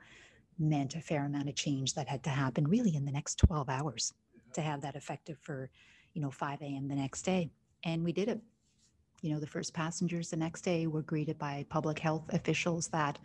[0.58, 3.70] meant a fair amount of change that had to happen really in the next 12
[3.70, 4.14] hours
[4.54, 5.70] to have that effective for,
[6.14, 6.88] you know, 5 a.m.
[6.88, 7.50] the next day.
[7.84, 8.40] And we did it.
[9.22, 13.18] You know, the first passengers the next day were greeted by public health officials that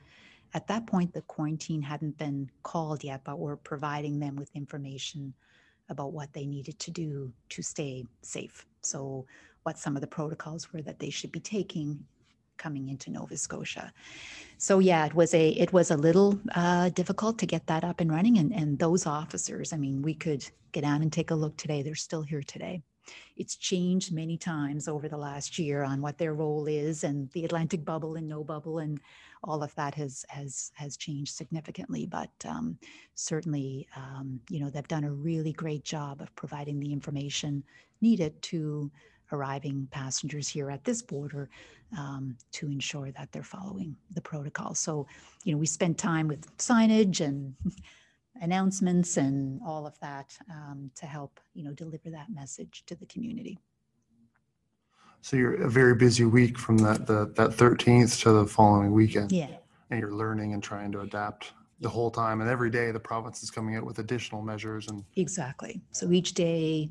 [0.54, 5.34] at that point the quarantine hadn't been called yet, but were providing them with information
[5.88, 8.66] about what they needed to do to stay safe.
[8.82, 9.26] So
[9.62, 12.04] what some of the protocols were that they should be taking
[12.56, 13.92] coming into Nova Scotia.
[14.58, 18.00] So yeah, it was a it was a little uh, difficult to get that up
[18.00, 18.38] and running.
[18.38, 21.82] And and those officers, I mean, we could get down and take a look today.
[21.82, 22.82] They're still here today.
[23.36, 27.44] It's changed many times over the last year on what their role is, and the
[27.44, 29.00] Atlantic bubble and no bubble, and
[29.44, 32.06] all of that has has has changed significantly.
[32.06, 32.78] But um,
[33.14, 37.62] certainly, um, you know, they've done a really great job of providing the information
[38.00, 38.90] needed to
[39.32, 41.48] arriving passengers here at this border
[41.96, 44.74] um, to ensure that they're following the protocol.
[44.74, 45.06] So,
[45.44, 47.54] you know, we spend time with signage and
[48.40, 53.06] announcements and all of that um, to help, you know, deliver that message to the
[53.06, 53.58] community.
[55.20, 59.32] So you're a very busy week from that the, that 13th to the following weekend.
[59.32, 59.56] Yeah.
[59.90, 62.40] And you're learning and trying to adapt the whole time.
[62.40, 65.80] And every day the province is coming out with additional measures and Exactly.
[65.92, 66.90] So each day,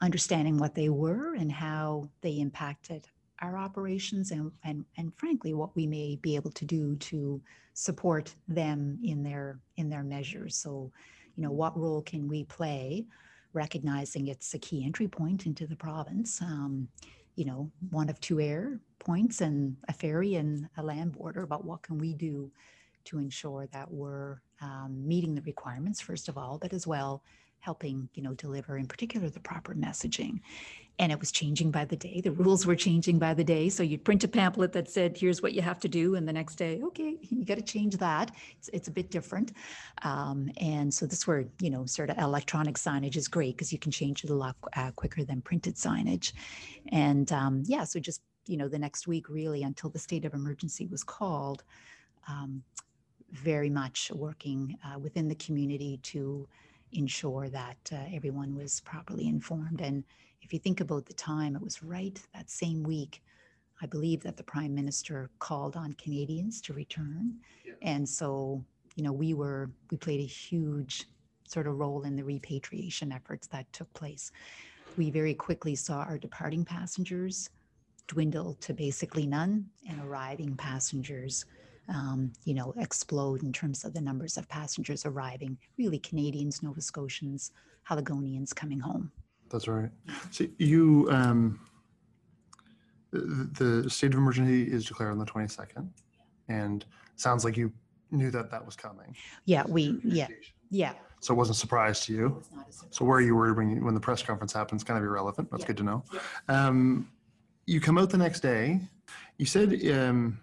[0.00, 3.08] understanding what they were and how they impacted
[3.40, 7.40] our operations and, and, and frankly, what we may be able to do to
[7.74, 10.56] support them in their, in their measures.
[10.56, 10.90] So,
[11.36, 13.06] you know, what role can we play,
[13.52, 16.42] recognizing it's a key entry point into the province?
[16.42, 16.88] Um,
[17.36, 21.64] you know, one of two air points and a ferry and a land border, but
[21.64, 22.50] what can we do
[23.04, 27.22] to ensure that we're um, meeting the requirements, first of all, but as well
[27.60, 30.40] helping you know deliver in particular the proper messaging
[30.98, 32.20] and it was changing by the day.
[32.20, 33.68] The rules were changing by the day.
[33.68, 36.32] So you'd print a pamphlet that said here's what you have to do and the
[36.32, 38.32] next day okay you got to change that.
[38.58, 39.52] It's, it's a bit different.
[40.02, 43.78] Um, and so this where you know sort of electronic signage is great because you
[43.78, 46.32] can change it a lot uh, quicker than printed signage.
[46.90, 50.34] And um, yeah so just you know the next week really until the state of
[50.34, 51.62] emergency was called
[52.28, 52.62] um,
[53.32, 56.48] very much working uh, within the community to
[56.92, 59.80] ensure that uh, everyone was properly informed.
[59.80, 60.04] And
[60.42, 63.22] if you think about the time, it was right that same week,
[63.80, 67.34] I believe that the prime minister called on Canadians to return.
[67.64, 67.74] Yeah.
[67.82, 68.64] And so,
[68.96, 71.06] you know, we were, we played a huge
[71.46, 74.32] sort of role in the repatriation efforts that took place.
[74.96, 77.50] We very quickly saw our departing passengers
[78.08, 81.44] dwindle to basically none and arriving passengers
[81.88, 86.80] um, you know, explode in terms of the numbers of passengers arriving, really Canadians, Nova
[86.80, 87.52] Scotians,
[87.88, 89.10] Haligonians coming home.
[89.50, 89.90] That's right.
[90.30, 91.60] So you, um,
[93.10, 95.88] the, the state of emergency is declared on the 22nd
[96.48, 96.84] and
[97.16, 97.72] sounds like you
[98.10, 99.16] knew that that was coming.
[99.44, 100.28] Yeah, we, yeah,
[100.70, 100.92] yeah.
[101.20, 102.42] So it wasn't a surprise to you.
[102.90, 105.50] So where you were when, you, when the press conference happens, kind of irrelevant.
[105.50, 105.66] That's yeah.
[105.66, 106.04] good to know.
[106.48, 107.10] Um,
[107.66, 108.80] you come out the next day.
[109.36, 110.40] You said um,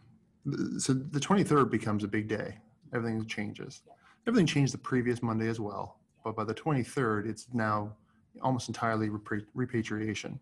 [0.78, 2.58] so the 23rd becomes a big day.
[2.94, 3.82] Everything changes.
[4.28, 7.96] Everything changed the previous Monday as well, but by the 23rd, it's now
[8.42, 9.10] almost entirely
[9.54, 10.40] repatriation.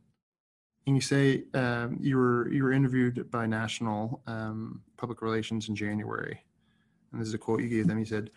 [0.85, 5.75] And you say um, you were you were interviewed by National um, Public Relations in
[5.75, 6.43] January,
[7.11, 7.99] and this is a quote you gave them.
[7.99, 8.31] You said,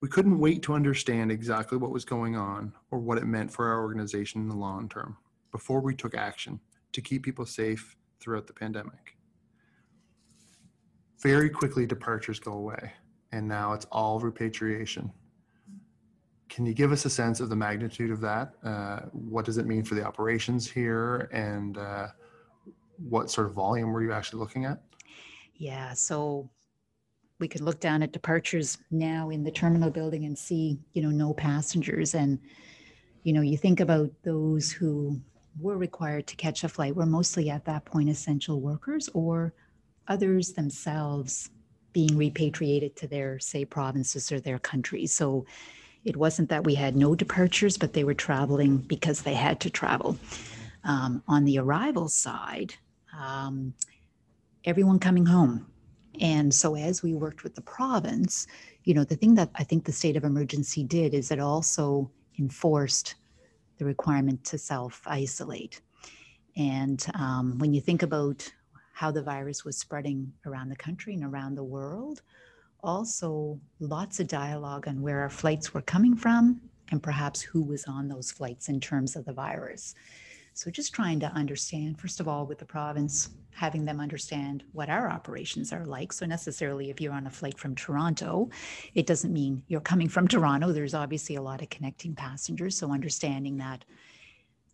[0.00, 3.68] "We couldn't wait to understand exactly what was going on or what it meant for
[3.68, 5.16] our organization in the long term
[5.50, 6.60] before we took action
[6.92, 9.16] to keep people safe throughout the pandemic."
[11.20, 12.92] very quickly departures go away
[13.32, 15.12] and now it's all repatriation
[16.50, 18.52] can you give us a sense of the magnitude of that?
[18.62, 22.08] Uh, what does it mean for the operations here, and uh,
[22.98, 24.82] what sort of volume were you actually looking at?
[25.54, 26.50] Yeah, so
[27.38, 31.10] we could look down at departures now in the terminal building and see, you know,
[31.10, 32.14] no passengers.
[32.14, 32.38] And,
[33.22, 35.18] you know, you think about those who
[35.58, 39.54] were required to catch a flight were mostly at that point essential workers or
[40.08, 41.50] others themselves
[41.92, 45.12] being repatriated to their, say, provinces or their countries.
[45.14, 45.46] So
[46.04, 49.70] it wasn't that we had no departures, but they were traveling because they had to
[49.70, 50.16] travel.
[50.84, 52.74] Um, on the arrival side,
[53.18, 53.74] um,
[54.64, 55.66] everyone coming home.
[56.20, 58.46] And so as we worked with the province,
[58.84, 62.10] you know, the thing that I think the state of emergency did is it also
[62.38, 63.14] enforced
[63.78, 65.80] the requirement to self isolate.
[66.56, 68.50] And um, when you think about
[68.92, 72.22] how the virus was spreading around the country and around the world,
[72.82, 76.60] also lots of dialogue on where our flights were coming from
[76.90, 79.94] and perhaps who was on those flights in terms of the virus.
[80.54, 84.88] So just trying to understand, first of all, with the province, having them understand what
[84.88, 86.12] our operations are like.
[86.12, 88.50] So necessarily, if you're on a flight from Toronto,
[88.94, 90.72] it doesn't mean you're coming from Toronto.
[90.72, 92.76] There's obviously a lot of connecting passengers.
[92.76, 93.84] So understanding that,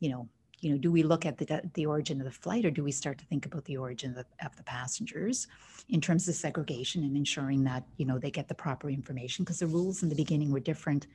[0.01, 0.29] you know,
[0.61, 2.93] you know, do we look at the the origin of the flight, or do we
[2.93, 5.47] start to think about the origin of the, of the passengers
[5.89, 9.45] in terms of segregation and ensuring that you know they get the proper information?
[9.45, 11.07] Because the rules in the beginning were different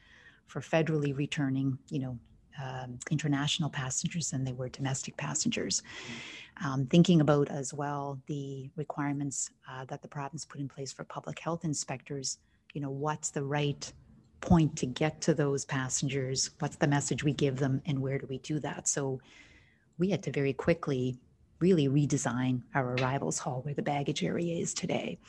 [0.48, 2.20] for federally returning, you know,
[2.62, 5.82] um, international passengers than they were domestic passengers.
[6.64, 11.04] Um, thinking about as well the requirements uh, that the province put in place for
[11.06, 12.38] public health inspectors,
[12.74, 13.92] you know, what's the right
[14.42, 16.52] point to get to those passengers?
[16.60, 18.88] What's the message we give them, and where do we do that?
[18.88, 19.22] So
[19.98, 21.18] we had to very quickly
[21.60, 25.20] really redesign our arrivals hall where the baggage area is today.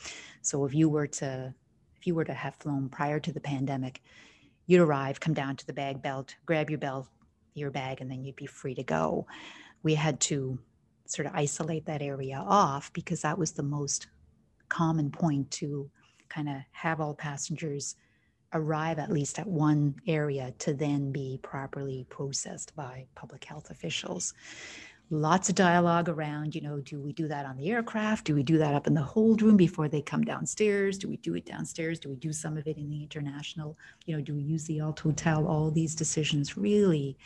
[0.41, 1.53] So if you were to
[1.97, 4.01] if you were to have flown prior to the pandemic,
[4.65, 7.07] you'd arrive, come down to the bag belt, grab your belt,
[7.53, 9.25] your bag, and then you'd be free to go.
[9.83, 10.59] We had to
[11.05, 14.07] sort of isolate that area off because that was the most
[14.67, 15.89] common point to
[16.27, 17.95] kind of have all passengers
[18.53, 24.33] arrive at least at one area to then be properly processed by public health officials
[25.13, 28.25] lots of dialogue around, you know, do we do that on the aircraft?
[28.25, 30.97] Do we do that up in the hold room before they come downstairs?
[30.97, 31.99] Do we do it downstairs?
[31.99, 33.77] Do we do some of it in the international?
[34.05, 35.47] You know, do we use the Alt Hotel?
[35.47, 37.17] All these decisions really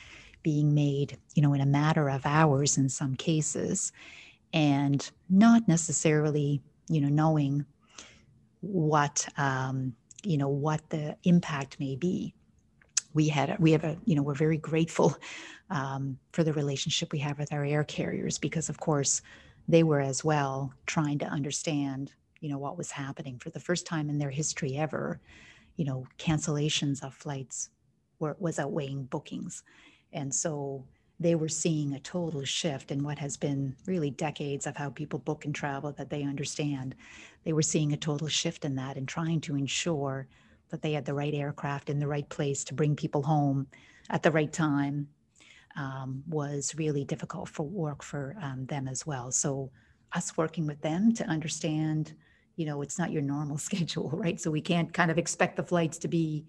[0.43, 3.91] being made, you know, in a matter of hours in some cases,
[4.53, 7.65] and not necessarily, you know, knowing
[8.61, 9.95] what, um,
[10.27, 12.33] you know, what the impact may be.
[13.13, 15.15] We had we have a you know we're very grateful
[15.69, 19.21] um, for the relationship we have with our air carriers because of course
[19.67, 23.87] they were as well trying to understand you know what was happening for the first
[23.87, 25.19] time in their history ever.
[25.77, 27.69] You know cancellations of flights
[28.19, 29.63] were was outweighing bookings.
[30.11, 30.85] And so
[31.19, 35.19] they were seeing a total shift in what has been really decades of how people
[35.19, 36.95] book and travel that they understand
[37.47, 40.27] they were seeing a total shift in that and trying to ensure
[40.69, 43.65] that they had the right aircraft in the right place to bring people home
[44.09, 45.07] at the right time
[45.77, 49.31] um, was really difficult for work for um, them as well.
[49.31, 49.71] So
[50.11, 52.15] us working with them to understand,
[52.57, 54.41] you know, it's not your normal schedule, right?
[54.41, 56.43] So we can't kind of expect the flights to be,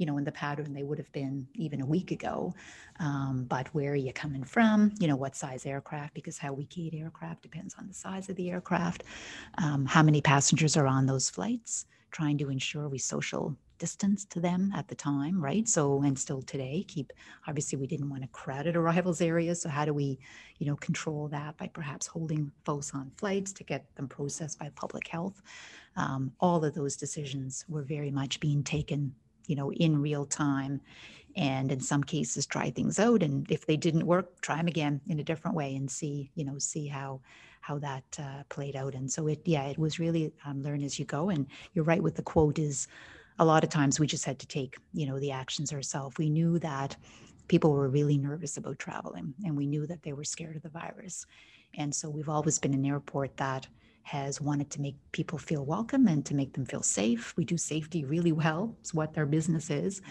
[0.00, 2.54] you know, in the pattern they would have been even a week ago.
[2.98, 4.92] Um, but where are you coming from?
[4.98, 6.14] You know, what size aircraft?
[6.14, 9.04] Because how we gate aircraft depends on the size of the aircraft.
[9.58, 11.84] Um, how many passengers are on those flights?
[12.10, 15.66] trying to ensure we social distance to them at the time, right?
[15.68, 17.12] So, and still today, keep
[17.48, 19.62] obviously we didn't want to crowded arrivals areas.
[19.62, 20.18] So, how do we,
[20.58, 24.70] you know, control that by perhaps holding folks on flights to get them processed by
[24.76, 25.40] public health?
[25.96, 29.14] Um, all of those decisions were very much being taken,
[29.46, 30.80] you know, in real time.
[31.36, 33.22] And in some cases, try things out.
[33.22, 36.44] And if they didn't work, try them again in a different way and see, you
[36.44, 37.20] know, see how
[37.60, 38.94] how that uh, played out.
[38.94, 41.28] And so it, yeah, it was really um, learn as you go.
[41.28, 42.88] And you're right with the quote is
[43.38, 46.16] a lot of times we just had to take, you know, the actions ourselves.
[46.18, 46.96] We knew that
[47.48, 50.68] people were really nervous about traveling and we knew that they were scared of the
[50.68, 51.26] virus.
[51.74, 53.66] And so we've always been an airport that
[54.10, 57.32] has wanted to make people feel welcome and to make them feel safe.
[57.36, 60.02] We do safety really well, it's what our business is,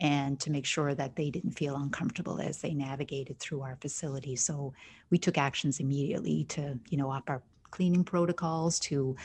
[0.00, 4.36] and to make sure that they didn't feel uncomfortable as they navigated through our facility.
[4.36, 4.74] So
[5.10, 7.42] we took actions immediately to, you know, up our
[7.72, 9.16] cleaning protocols, to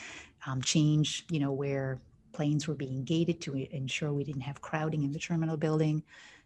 [0.47, 5.03] um, change, you know, where planes were being gated to ensure we didn't have crowding
[5.03, 6.01] in the terminal building,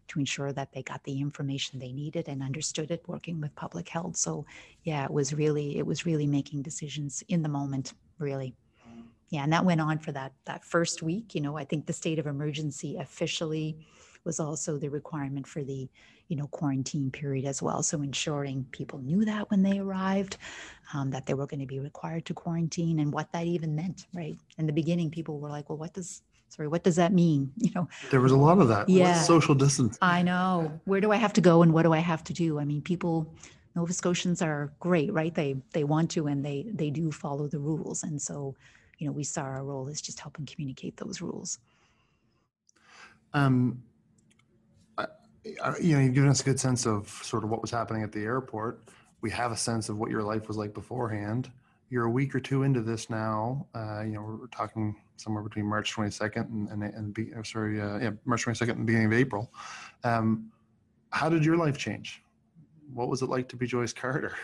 [0.08, 3.89] to ensure that they got the information they needed and understood it working with public
[3.89, 4.45] health so
[4.84, 8.53] yeah it was really it was really making decisions in the moment really
[9.30, 11.93] yeah and that went on for that that first week you know i think the
[11.93, 13.78] state of emergency officially
[14.28, 15.89] was also the requirement for the,
[16.28, 17.82] you know, quarantine period as well.
[17.82, 20.38] So ensuring people knew that when they arrived,
[20.93, 24.05] um, that they were going to be required to quarantine and what that even meant,
[24.14, 24.38] right?
[24.60, 27.51] In the beginning, people were like, well, what does, sorry, what does that mean?
[27.57, 28.89] You know, There was a lot of that.
[28.89, 29.21] Yeah.
[29.21, 29.97] Social distance.
[30.01, 30.79] I know.
[30.85, 32.59] Where do I have to go and what do I have to do?
[32.59, 33.33] I mean, people,
[33.75, 35.33] Nova Scotians are great, right?
[35.33, 38.03] They they want to and they they do follow the rules.
[38.03, 38.55] And so,
[38.97, 41.59] you know, we saw our role as just helping communicate those rules.
[43.33, 43.83] Um,
[44.97, 45.07] I-
[45.63, 48.03] I- you know, you've given us a good sense of sort of what was happening
[48.03, 48.81] at the airport.
[49.21, 51.51] We have a sense of what your life was like beforehand.
[51.89, 53.65] You're a week or two into this now.
[53.73, 57.97] Uh, you know, we're, talking somewhere between March 22nd and and, and be, sorry, uh,
[57.99, 59.51] yeah, March 22nd and the beginning of April.
[60.03, 60.51] Um,
[61.11, 62.21] how did your life change?
[62.93, 64.35] What was it like to be Joyce Carter?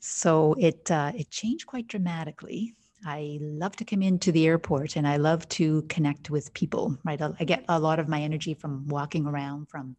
[0.00, 2.74] So it uh, it changed quite dramatically.
[3.04, 6.96] I love to come into the airport and I love to connect with people.
[7.04, 9.94] Right, I get a lot of my energy from walking around, from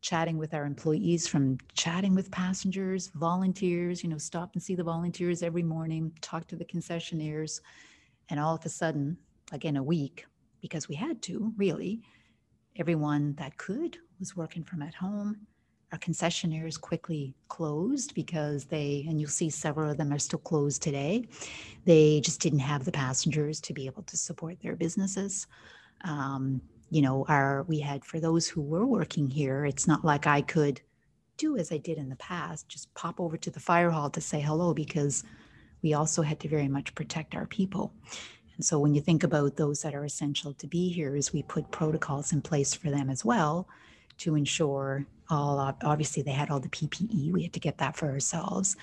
[0.00, 4.02] chatting with our employees, from chatting with passengers, volunteers.
[4.02, 7.60] You know, stop and see the volunteers every morning, talk to the concessionaires,
[8.28, 9.16] and all of a sudden,
[9.52, 10.26] like in a week,
[10.60, 12.02] because we had to really,
[12.76, 15.46] everyone that could was working from at home
[15.92, 20.82] our concessionaires quickly closed because they, and you'll see several of them are still closed
[20.82, 21.26] today.
[21.84, 25.46] They just didn't have the passengers to be able to support their businesses.
[26.04, 26.60] Um,
[26.90, 30.40] you know, our we had for those who were working here, it's not like I
[30.42, 30.80] could
[31.36, 34.20] do as I did in the past, just pop over to the fire hall to
[34.20, 35.24] say hello because
[35.82, 37.92] we also had to very much protect our people.
[38.56, 41.44] And so when you think about those that are essential to be here, is we
[41.44, 43.68] put protocols in place for them as well
[44.18, 47.30] to ensure all obviously they had all the PPE.
[47.30, 48.76] We had to get that for ourselves,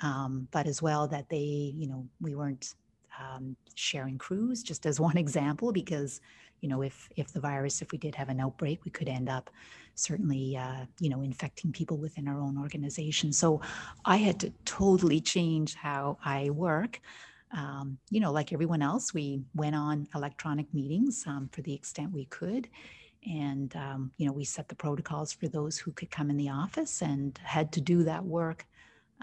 [0.00, 2.74] um, but as well that they, you know, we weren't
[3.18, 4.62] um, sharing crews.
[4.62, 6.20] Just as one example, because
[6.62, 9.28] you know, if if the virus, if we did have an outbreak, we could end
[9.28, 9.50] up
[9.94, 13.30] certainly, uh, you know, infecting people within our own organization.
[13.32, 13.60] So
[14.06, 17.00] I had to totally change how I work.
[17.54, 22.10] Um, you know, like everyone else, we went on electronic meetings um, for the extent
[22.10, 22.68] we could
[23.26, 26.48] and um, you know we set the protocols for those who could come in the
[26.48, 28.66] office and had to do that work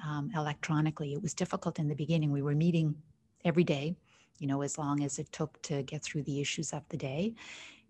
[0.05, 2.95] um, electronically it was difficult in the beginning we were meeting
[3.43, 3.95] every day
[4.39, 7.33] you know as long as it took to get through the issues of the day.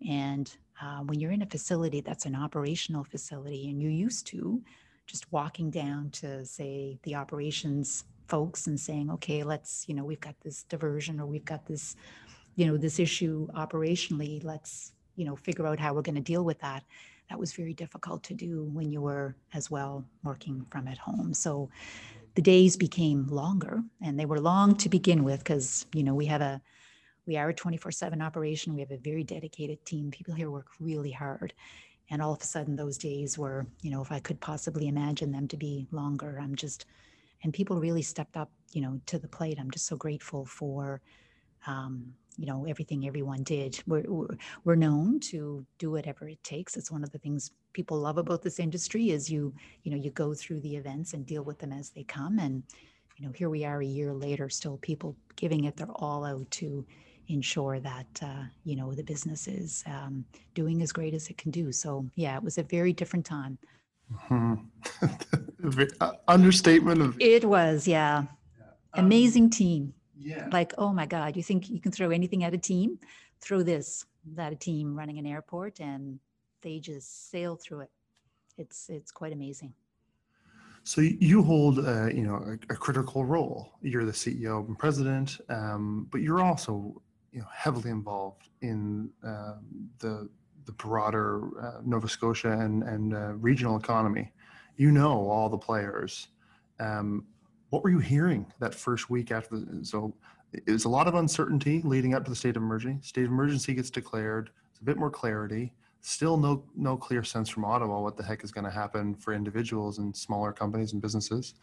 [0.08, 4.62] And uh, when you're in a facility that's an operational facility and you're used to
[5.06, 10.20] just walking down to say the operations folks and saying okay let's you know we've
[10.20, 11.96] got this diversion or we've got this
[12.54, 16.44] you know this issue operationally let's you know figure out how we're going to deal
[16.44, 16.84] with that
[17.30, 21.32] that was very difficult to do when you were as well working from at home.
[21.32, 21.70] So
[22.34, 26.26] the days became longer and they were long to begin with because you know we
[26.26, 26.60] have a
[27.26, 28.74] we are a 24/7 operation.
[28.74, 30.10] We have a very dedicated team.
[30.10, 31.52] People here work really hard.
[32.10, 35.30] And all of a sudden those days were you know if i could possibly imagine
[35.32, 36.86] them to be longer i'm just
[37.42, 39.58] and people really stepped up you know to the plate.
[39.58, 41.00] I'm just so grateful for
[41.66, 43.80] um, you know everything everyone did.
[43.86, 46.76] We're, we're we're known to do whatever it takes.
[46.76, 50.10] It's one of the things people love about this industry is you you know you
[50.10, 52.38] go through the events and deal with them as they come.
[52.38, 52.62] And
[53.16, 56.50] you know here we are a year later still people giving it their all out
[56.52, 56.86] to
[57.28, 60.24] ensure that uh, you know the business is um,
[60.54, 61.72] doing as great as it can do.
[61.72, 63.58] So yeah it was a very different time.
[64.26, 64.54] Hmm.
[66.00, 68.24] Uh, Understatement of it was yeah.
[68.94, 70.48] Amazing team yeah.
[70.52, 72.98] like oh my god you think you can throw anything at a team
[73.40, 74.04] throw this
[74.38, 76.18] at a team running an airport and
[76.62, 77.90] they just sail through it
[78.58, 79.72] it's it's quite amazing
[80.82, 83.74] So you hold, uh, you know, a, a critical role.
[83.82, 87.02] You're the CEO and president, um, but you're also,
[87.32, 90.28] you know, heavily involved in um, the
[90.64, 94.32] the broader uh, Nova Scotia and and uh, regional economy.
[94.76, 96.28] You know all the players.
[96.78, 97.26] Um,
[97.70, 99.84] what were you hearing that first week after the?
[99.84, 100.14] So
[100.52, 103.06] it was a lot of uncertainty leading up to the state of emergency.
[103.06, 104.50] State of emergency gets declared.
[104.70, 108.42] It's a bit more clarity still no no clear sense from Ottawa what the heck
[108.42, 111.54] is going to happen for individuals and smaller companies and businesses.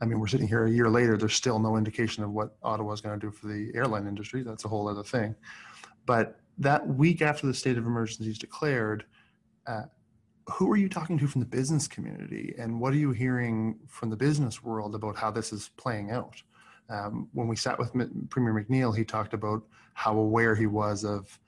[0.00, 1.16] I mean, we're sitting here a year later.
[1.16, 4.42] There's still no indication of what Ottawa is going to do for the airline industry.
[4.42, 5.34] That's a whole other thing.
[6.06, 9.04] But that week after the state of emergency is declared,
[9.66, 9.82] uh,
[10.48, 14.10] who are you talking to from the business community, and what are you hearing from
[14.10, 16.42] the business world about how this is playing out?
[16.88, 19.62] Um, when we sat with M- Premier McNeil, he talked about
[19.94, 21.38] how aware he was of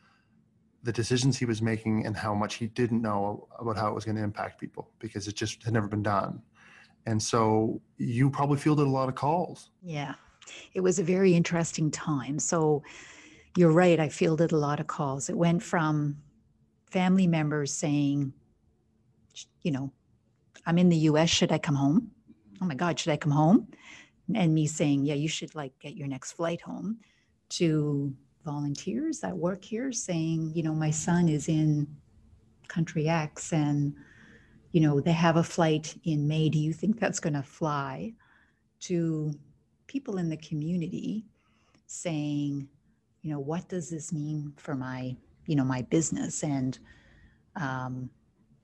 [0.83, 4.05] the decisions he was making and how much he didn't know about how it was
[4.05, 6.43] going to impact people because it just had never been done.
[7.07, 9.71] And so you probably fielded a lot of calls.
[9.83, 10.15] Yeah,
[10.75, 12.39] it was a very interesting time.
[12.39, 12.83] So
[13.57, 13.99] you're right.
[13.99, 15.29] I fielded a lot of calls.
[15.29, 16.19] It went from
[16.91, 18.33] family members saying,
[19.63, 19.93] you know,
[20.67, 22.11] I'm in the US, should I come home?
[22.61, 23.69] Oh my God, should I come home?
[24.35, 26.99] And me saying, yeah, you should like get your next flight home
[27.51, 28.15] to
[28.45, 31.87] volunteers that work here saying, you know, my son is in
[32.69, 33.95] country X and,
[34.73, 36.49] you know, they have a flight in May.
[36.49, 38.13] Do you think that's going to fly?
[38.81, 39.33] To
[39.87, 41.25] people in the community
[41.87, 42.69] saying,
[43.23, 45.17] you know, what does this mean for my,
[45.47, 46.43] you know, my business?
[46.43, 46.79] And
[47.57, 48.11] um,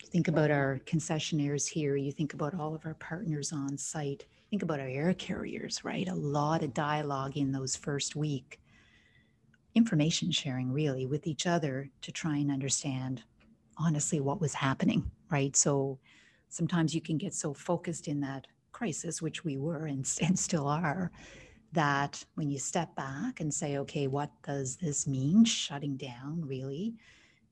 [0.07, 4.63] think about our concessionaires here, you think about all of our partners on site, think
[4.63, 6.09] about our air carriers, right?
[6.09, 8.61] A lot of dialogue in those first week
[9.75, 13.23] information sharing really with each other to try and understand
[13.77, 15.55] honestly what was happening, right?
[15.57, 15.99] So
[16.49, 20.67] sometimes you can get so focused in that crisis, which we were and, and still
[20.67, 21.11] are,
[21.73, 25.45] that when you step back and say, okay, what does this mean?
[25.45, 26.95] Shutting down really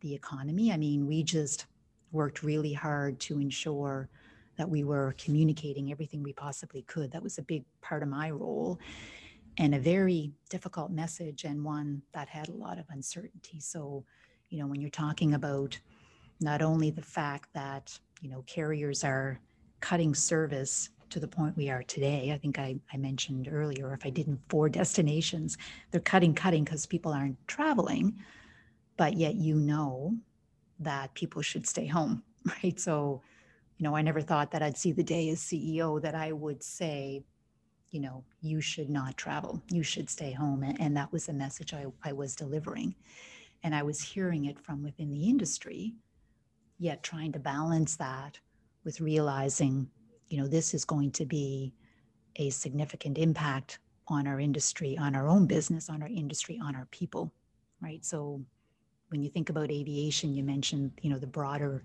[0.00, 0.72] the economy.
[0.72, 1.66] I mean, we just
[2.12, 4.08] worked really hard to ensure
[4.56, 7.12] that we were communicating everything we possibly could.
[7.12, 8.78] That was a big part of my role
[9.56, 13.60] and a very difficult message and one that had a lot of uncertainty.
[13.60, 14.04] So,
[14.48, 15.78] you know, when you're talking about
[16.40, 19.40] not only the fact that, you know, carriers are
[19.80, 24.04] cutting service to the point we are today, I think I, I mentioned earlier, if
[24.04, 25.56] I didn't, four destinations,
[25.90, 28.16] they're cutting, cutting because people aren't traveling,
[28.96, 30.14] but yet you know
[30.80, 32.22] that people should stay home,
[32.62, 32.78] right?
[32.78, 33.22] So,
[33.78, 36.62] you know, I never thought that I'd see the day as CEO that I would
[36.62, 37.22] say,
[37.90, 40.62] you know, you should not travel, you should stay home.
[40.62, 42.94] And, and that was the message I, I was delivering.
[43.62, 45.94] And I was hearing it from within the industry,
[46.78, 48.38] yet trying to balance that
[48.84, 49.88] with realizing,
[50.28, 51.74] you know, this is going to be
[52.36, 56.86] a significant impact on our industry, on our own business, on our industry, on our
[56.90, 57.32] people,
[57.80, 58.04] right?
[58.04, 58.42] So
[59.08, 61.84] when you think about aviation, you mentioned, you know, the broader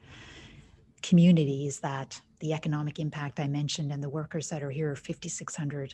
[1.02, 5.94] communities that the economic impact I mentioned and the workers that are here, 5,600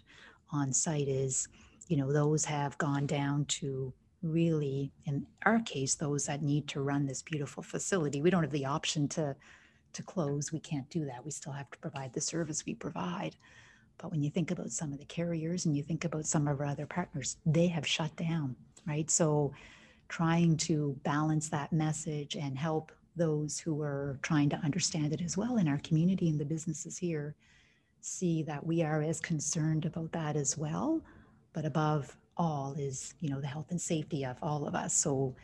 [0.51, 1.47] on site is,
[1.87, 6.81] you know, those have gone down to really, in our case, those that need to
[6.81, 8.21] run this beautiful facility.
[8.21, 9.35] We don't have the option to
[9.93, 10.51] to close.
[10.51, 11.25] We can't do that.
[11.25, 13.35] We still have to provide the service we provide.
[13.97, 16.59] But when you think about some of the carriers and you think about some of
[16.59, 18.55] our other partners, they have shut down,
[18.87, 19.09] right?
[19.09, 19.53] So
[20.09, 25.37] trying to balance that message and help those who are trying to understand it as
[25.37, 27.35] well in our community and the businesses here
[28.01, 31.01] see that we are as concerned about that as well.
[31.53, 34.93] But above all is you know the health and safety of all of us.
[34.93, 35.35] So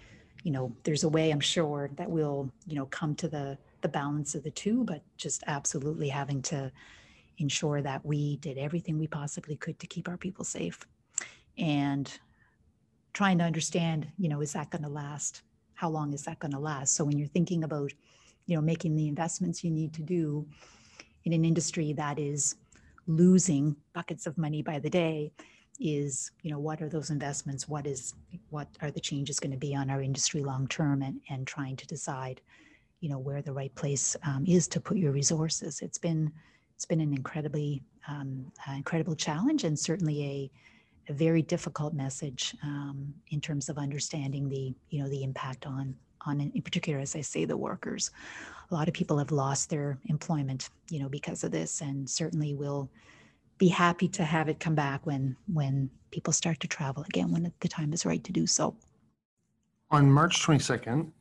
[0.43, 3.88] you know there's a way i'm sure that we'll you know come to the the
[3.88, 6.72] balance of the two but just absolutely having to
[7.38, 10.80] ensure that we did everything we possibly could to keep our people safe.
[11.57, 12.11] And
[13.16, 15.41] trying to understand you know is that going to last
[15.76, 16.95] how long is that going to last?
[16.95, 17.91] So when you're thinking about,
[18.47, 20.47] you know, making the investments you need to do
[21.26, 22.55] in an industry that is
[23.07, 25.32] losing buckets of money by the day,
[25.78, 27.68] is you know what are those investments?
[27.68, 28.13] What is
[28.49, 31.76] what are the changes going to be on our industry long term, and and trying
[31.76, 32.39] to decide,
[33.01, 35.82] you know, where the right place um, is to put your resources.
[35.82, 36.32] It's been
[36.76, 40.51] it's been an incredibly um, uh, incredible challenge, and certainly a
[41.08, 45.95] a very difficult message um, in terms of understanding the you know the impact on
[46.26, 48.12] on in particular as i say the workers.
[48.72, 52.53] A lot of people have lost their employment you know because of this and certainly
[52.53, 52.89] will
[53.58, 57.51] be happy to have it come back when when people start to travel again when
[57.60, 58.76] the time is right to do so.
[59.91, 61.12] On march 22nd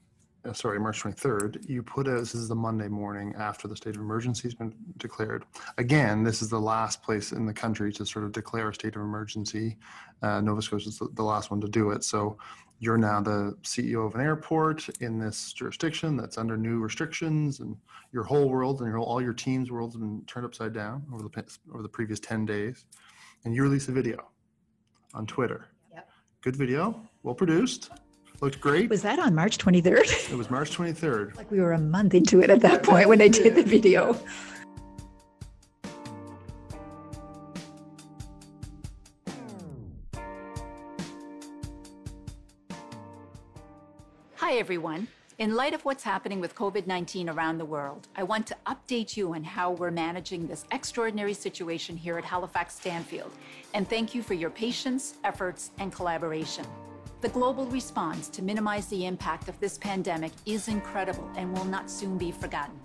[0.44, 3.96] uh, sorry, March 23rd, you put as this is the Monday morning after the state
[3.96, 5.44] of emergency has been declared.
[5.78, 8.96] Again, this is the last place in the country to sort of declare a state
[8.96, 9.76] of emergency.
[10.22, 12.04] Uh, Nova Scotia is the, the last one to do it.
[12.04, 12.36] So
[12.78, 17.76] you're now the CEO of an airport in this jurisdiction that's under new restrictions, and
[18.12, 21.58] your whole world and your all your team's world's been turned upside down over the
[21.72, 22.84] over the previous 10 days.
[23.44, 24.28] And you release a video
[25.14, 25.68] on Twitter.
[25.94, 26.08] Yep.
[26.42, 27.90] Good video, well produced
[28.40, 28.90] Looked great.
[28.90, 30.30] Was that on March 23rd?
[30.32, 31.36] It was March 23rd.
[31.36, 34.18] like we were a month into it at that point when I did the video.
[44.36, 45.08] Hi, everyone.
[45.38, 49.16] In light of what's happening with COVID 19 around the world, I want to update
[49.16, 53.32] you on how we're managing this extraordinary situation here at Halifax Stanfield.
[53.74, 56.64] And thank you for your patience, efforts, and collaboration.
[57.24, 61.90] The global response to minimize the impact of this pandemic is incredible and will not
[61.90, 62.78] soon be forgotten.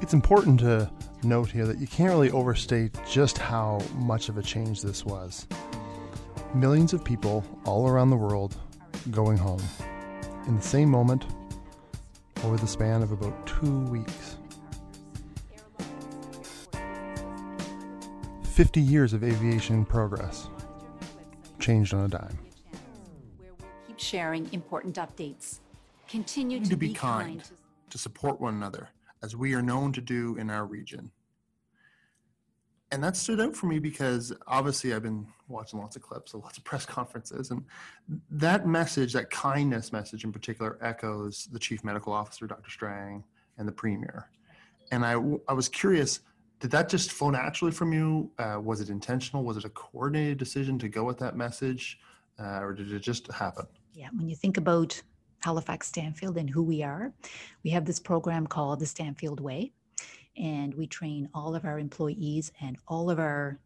[0.00, 0.88] It's important to
[1.24, 5.48] note here that you can't really overstate just how much of a change this was.
[6.54, 8.54] Millions of people all around the world
[9.10, 9.62] going home.
[10.46, 11.26] In the same moment,
[12.44, 14.36] over the span of about two weeks.
[18.44, 20.48] 50 years of aviation progress
[21.58, 22.38] changed on a dime.
[24.02, 25.60] Sharing important updates.
[26.08, 27.40] Continue to, to be kind,
[27.88, 28.88] to support one another,
[29.22, 31.12] as we are known to do in our region.
[32.90, 36.42] And that stood out for me because obviously I've been watching lots of clips, of
[36.42, 37.64] lots of press conferences, and
[38.28, 42.70] that message, that kindness message in particular, echoes the chief medical officer, Dr.
[42.70, 43.22] Strang,
[43.56, 44.28] and the premier.
[44.90, 45.12] And I,
[45.48, 46.20] I was curious,
[46.58, 48.32] did that just flow naturally from you?
[48.36, 49.44] Uh, was it intentional?
[49.44, 52.00] Was it a coordinated decision to go with that message,
[52.40, 53.66] uh, or did it just happen?
[53.94, 55.00] Yeah, when you think about
[55.40, 57.12] Halifax Stanfield and who we are,
[57.62, 59.72] we have this program called the Stanfield Way,
[60.36, 63.58] and we train all of our employees and all of our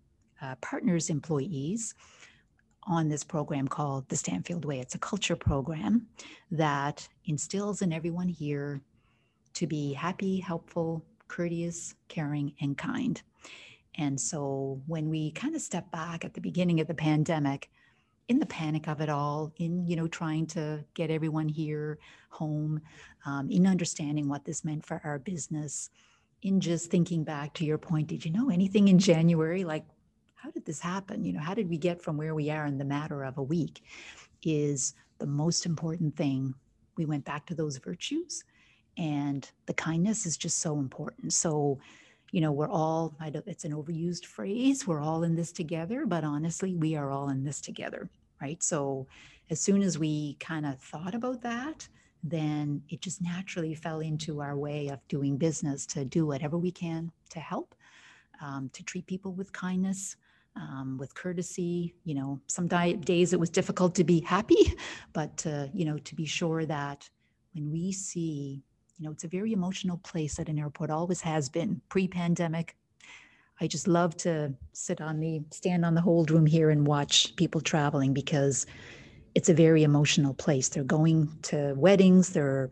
[0.42, 1.94] uh, partners' employees
[2.82, 4.80] on this program called the Stanfield Way.
[4.80, 6.06] It's a culture program
[6.50, 8.80] that instills in everyone here
[9.54, 13.22] to be happy, helpful, courteous, caring, and kind.
[13.96, 17.70] And so when we kind of step back at the beginning of the pandemic,
[18.28, 21.98] in the panic of it all, in you know trying to get everyone here
[22.30, 22.80] home,
[23.24, 25.90] um, in understanding what this meant for our business,
[26.42, 29.64] in just thinking back to your point, did you know anything in January?
[29.64, 29.84] Like,
[30.34, 31.24] how did this happen?
[31.24, 33.42] You know, how did we get from where we are in the matter of a
[33.42, 33.82] week?
[34.42, 36.54] Is the most important thing.
[36.96, 38.44] We went back to those virtues,
[38.96, 41.32] and the kindness is just so important.
[41.32, 41.78] So
[42.32, 46.06] you know we're all I don't, it's an overused phrase we're all in this together
[46.06, 48.08] but honestly we are all in this together
[48.40, 48.62] right?
[48.62, 49.06] So
[49.50, 51.88] as soon as we kind of thought about that
[52.22, 56.72] then it just naturally fell into our way of doing business to do whatever we
[56.72, 57.74] can to help
[58.42, 60.16] um, to treat people with kindness
[60.56, 64.74] um, with courtesy you know some di- days it was difficult to be happy
[65.12, 67.08] but uh, you know to be sure that
[67.54, 68.62] when we see
[68.98, 72.76] you know, it's a very emotional place at an airport, always has been pre pandemic.
[73.60, 77.34] I just love to sit on the stand on the hold room here and watch
[77.36, 78.66] people traveling because
[79.34, 80.68] it's a very emotional place.
[80.68, 82.70] They're going to weddings, they're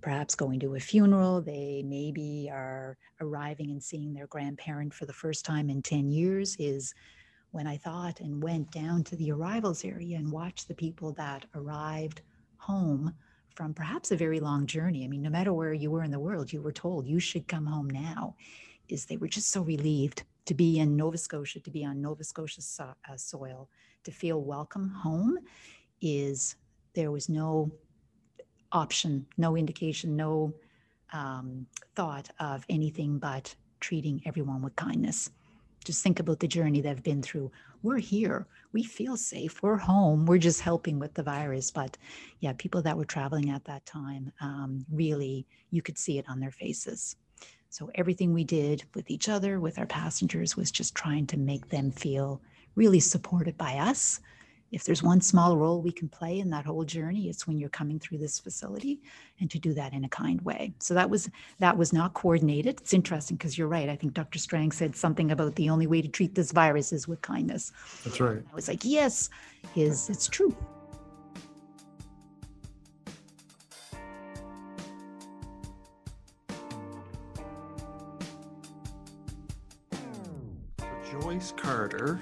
[0.00, 5.12] perhaps going to a funeral, they maybe are arriving and seeing their grandparent for the
[5.12, 6.56] first time in 10 years.
[6.58, 6.94] Is
[7.50, 11.46] when I thought and went down to the arrivals area and watched the people that
[11.54, 12.22] arrived
[12.58, 13.14] home
[13.54, 15.04] from perhaps a very long journey.
[15.04, 17.48] I mean, no matter where you were in the world, you were told you should
[17.48, 18.34] come home now.
[18.88, 22.24] Is they were just so relieved to be in Nova Scotia, to be on Nova
[22.24, 23.68] Scotia so- uh, soil,
[24.02, 25.38] to feel welcome home.
[26.00, 26.56] Is
[26.94, 27.72] there was no
[28.72, 30.52] option, no indication, no
[31.12, 35.30] um, thought of anything but treating everyone with kindness.
[35.84, 37.52] Just think about the journey they've been through.
[37.84, 38.46] We're here.
[38.72, 39.62] We feel safe.
[39.62, 40.24] We're home.
[40.24, 41.70] We're just helping with the virus.
[41.70, 41.98] But
[42.40, 46.40] yeah, people that were traveling at that time, um, really, you could see it on
[46.40, 47.16] their faces.
[47.68, 51.68] So everything we did with each other, with our passengers, was just trying to make
[51.68, 52.40] them feel
[52.74, 54.18] really supported by us.
[54.74, 57.68] If there's one small role we can play in that whole journey, it's when you're
[57.68, 59.00] coming through this facility
[59.38, 60.74] and to do that in a kind way.
[60.80, 62.80] So that was that was not coordinated.
[62.80, 63.88] It's interesting because you're right.
[63.88, 64.40] I think Dr.
[64.40, 67.70] Strang said something about the only way to treat this virus is with kindness.
[68.02, 68.42] That's right.
[68.50, 69.30] I was like, yes,
[69.76, 70.56] is it's true.
[81.22, 82.20] Joyce Carter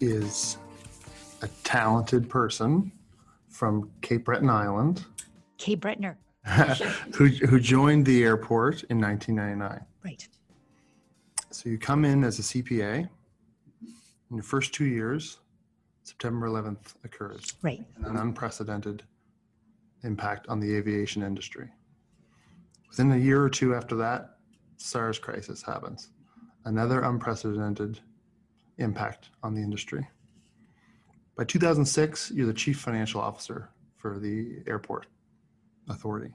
[0.00, 0.56] is
[1.42, 2.92] a talented person
[3.48, 5.04] from Cape Breton Island
[5.60, 6.16] Cape Bretoner.
[7.14, 9.84] who, who joined the airport in 1999.
[10.02, 10.26] Right.
[11.50, 13.08] So you come in as a CPA.
[14.30, 15.38] In your first two years,
[16.02, 17.54] September 11th occurs.
[17.60, 17.84] Right.
[18.04, 19.02] An unprecedented
[20.02, 21.68] impact on the aviation industry.
[22.88, 24.38] Within a year or two after that,
[24.78, 26.08] SARS crisis happens.
[26.64, 28.00] Another unprecedented
[28.78, 30.08] impact on the industry.
[31.40, 35.06] By 2006, you're the chief financial officer for the airport
[35.88, 36.34] authority.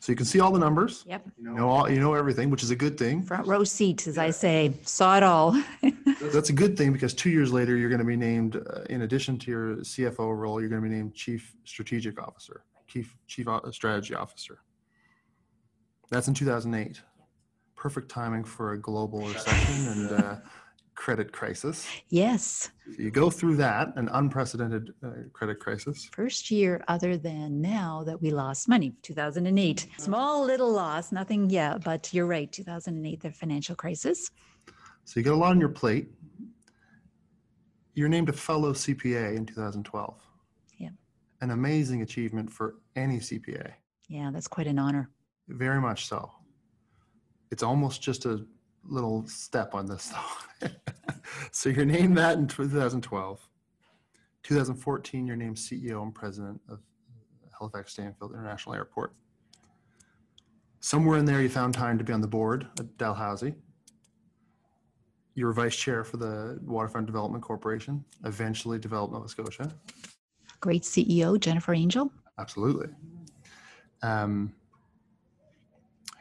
[0.00, 1.06] So you can see all the numbers.
[1.08, 1.30] Yep.
[1.38, 3.22] You know all, you know everything, which is a good thing.
[3.22, 5.58] Front row seats, as I say, saw it all.
[6.20, 9.00] That's a good thing because two years later, you're going to be named, uh, in
[9.00, 13.46] addition to your CFO role, you're going to be named Chief Strategic Officer, Chief Chief
[13.70, 14.58] Strategy Officer.
[16.10, 17.00] That's in 2008.
[17.76, 20.36] Perfect timing for a global recession and uh,
[21.00, 21.86] credit crisis.
[22.10, 22.70] yes.
[22.94, 26.10] So you go through that, an unprecedented uh, credit crisis.
[26.12, 29.86] First year other than now that we lost money, 2008.
[29.96, 34.30] Small little loss, nothing, yeah, but you're right, 2008, the financial crisis.
[35.06, 36.10] So you got a lot on your plate.
[37.94, 40.20] You're named a fellow CPA in 2012.
[40.76, 40.90] Yeah.
[41.40, 43.72] An amazing achievement for any CPA.
[44.08, 45.08] Yeah, that's quite an honor.
[45.48, 46.30] Very much so.
[47.50, 48.44] It's almost just a
[48.84, 50.12] little step on this,
[50.60, 50.68] though.
[51.50, 53.48] so you're named that in 2012.
[54.42, 56.80] 2014, you're named CEO and president of
[57.58, 59.14] Halifax Stanfield International Airport.
[60.80, 63.54] Somewhere in there, you found time to be on the board at Dalhousie.
[65.34, 69.70] You were vice chair for the Waterfront Development Corporation, eventually Develop Nova Scotia.
[70.60, 72.10] Great CEO, Jennifer Angel.
[72.38, 72.88] Absolutely.
[74.02, 74.52] Um,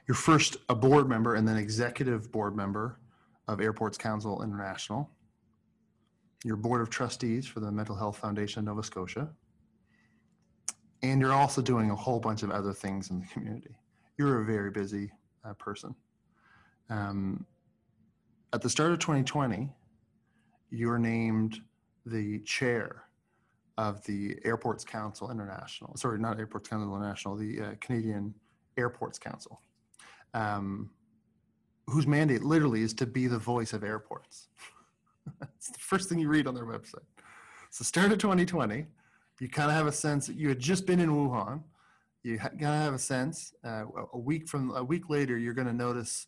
[0.09, 2.99] you're first a board member and then executive board member
[3.47, 5.07] of Airports Council International.
[6.43, 9.29] You're board of trustees for the Mental Health Foundation of Nova Scotia.
[11.03, 13.75] And you're also doing a whole bunch of other things in the community.
[14.17, 15.11] You're a very busy
[15.45, 15.93] uh, person.
[16.89, 17.45] Um,
[18.51, 19.69] at the start of 2020,
[20.71, 21.61] you were named
[22.07, 23.03] the chair
[23.77, 25.95] of the Airports Council International.
[25.97, 28.33] Sorry, not Airports Council International, the uh, Canadian
[28.75, 29.61] Airports Council,
[30.33, 30.89] um,
[31.87, 34.47] whose mandate literally is to be the voice of airports.
[35.55, 37.05] It's the first thing you read on their website.
[37.69, 38.87] So, start of 2020,
[39.39, 41.61] you kind of have a sense that you had just been in Wuhan.
[42.23, 43.53] You kind of have a sense.
[43.63, 46.25] Uh, a week from a week later, you're going to notice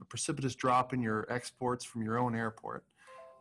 [0.00, 2.84] a precipitous drop in your exports from your own airport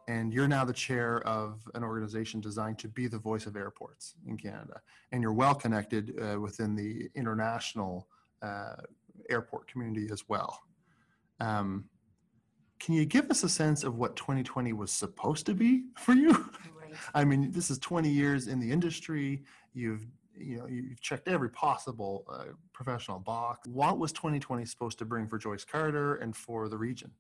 [0.07, 4.15] and you're now the chair of an organization designed to be the voice of airports
[4.27, 4.81] in Canada.
[5.11, 8.07] And you're well connected uh, within the international
[8.41, 8.75] uh,
[9.30, 10.59] airport community as well.
[11.39, 11.86] Um,
[12.80, 16.32] can you give us a sense of what 2020 was supposed to be for you?
[16.32, 16.93] Right.
[17.13, 19.43] I mean, this is 20 years in the industry.
[19.74, 20.05] You've
[20.38, 23.67] you know you've checked every possible uh, professional box.
[23.67, 27.11] What was 2020 supposed to bring for Joyce Carter and for the region?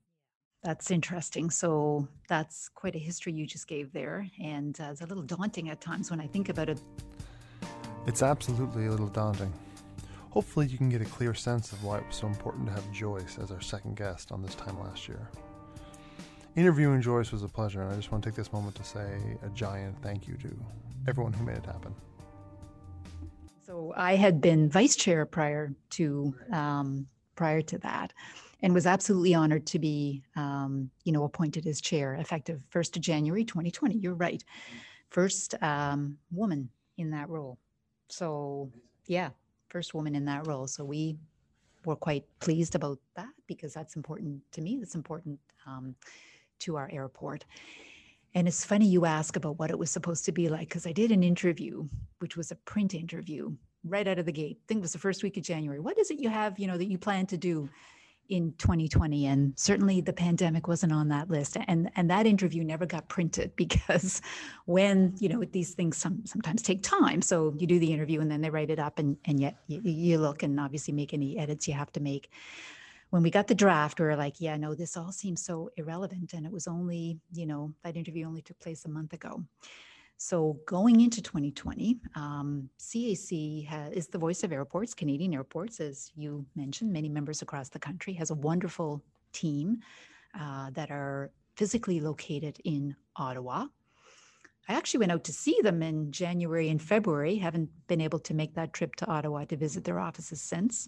[0.63, 1.49] That's interesting.
[1.49, 5.69] So that's quite a history you just gave there, and uh, it's a little daunting
[5.69, 6.81] at times when I think about it.
[8.07, 9.53] It's absolutely a little daunting.
[10.31, 12.89] Hopefully, you can get a clear sense of why it was so important to have
[12.91, 15.29] Joyce as our second guest on this time last year.
[16.55, 19.37] Interviewing Joyce was a pleasure, and I just want to take this moment to say
[19.43, 20.49] a giant thank you to
[21.07, 21.93] everyone who made it happen.
[23.65, 28.13] So I had been vice chair prior to um, prior to that,
[28.61, 33.01] and was absolutely honored to be, um, you know, appointed as chair effective 1st of
[33.01, 33.97] January 2020.
[33.97, 34.43] You're right.
[35.09, 37.57] First um, woman in that role.
[38.07, 38.71] So,
[39.07, 39.29] yeah,
[39.71, 40.67] first woman in that role.
[40.67, 41.17] So we
[41.85, 44.77] were quite pleased about that because that's important to me.
[44.77, 45.95] That's important um,
[46.59, 47.45] to our airport.
[48.33, 50.91] And it's funny you ask about what it was supposed to be like because I
[50.91, 51.87] did an interview,
[52.19, 53.51] which was a print interview
[53.83, 54.59] right out of the gate.
[54.61, 55.79] I think it was the first week of January.
[55.79, 57.69] What is it you have, you know, that you plan to do
[58.29, 61.57] in 2020 and certainly the pandemic wasn't on that list.
[61.67, 64.21] And and that interview never got printed because
[64.65, 67.21] when you know these things some, sometimes take time.
[67.21, 69.81] So you do the interview and then they write it up and and yet you,
[69.83, 72.31] you look and obviously make any edits you have to make.
[73.09, 76.33] When we got the draft we were like yeah no this all seems so irrelevant.
[76.33, 79.43] And it was only you know that interview only took place a month ago
[80.23, 86.45] so going into 2020, um, CAC is the voice of airports, Canadian airports, as you
[86.55, 89.03] mentioned, many members across the country, has a wonderful
[89.33, 89.79] team
[90.39, 93.65] uh, that are physically located in Ottawa.
[94.69, 97.37] I actually went out to see them in January and February.
[97.37, 100.87] Haven't been able to make that trip to Ottawa to visit their offices since.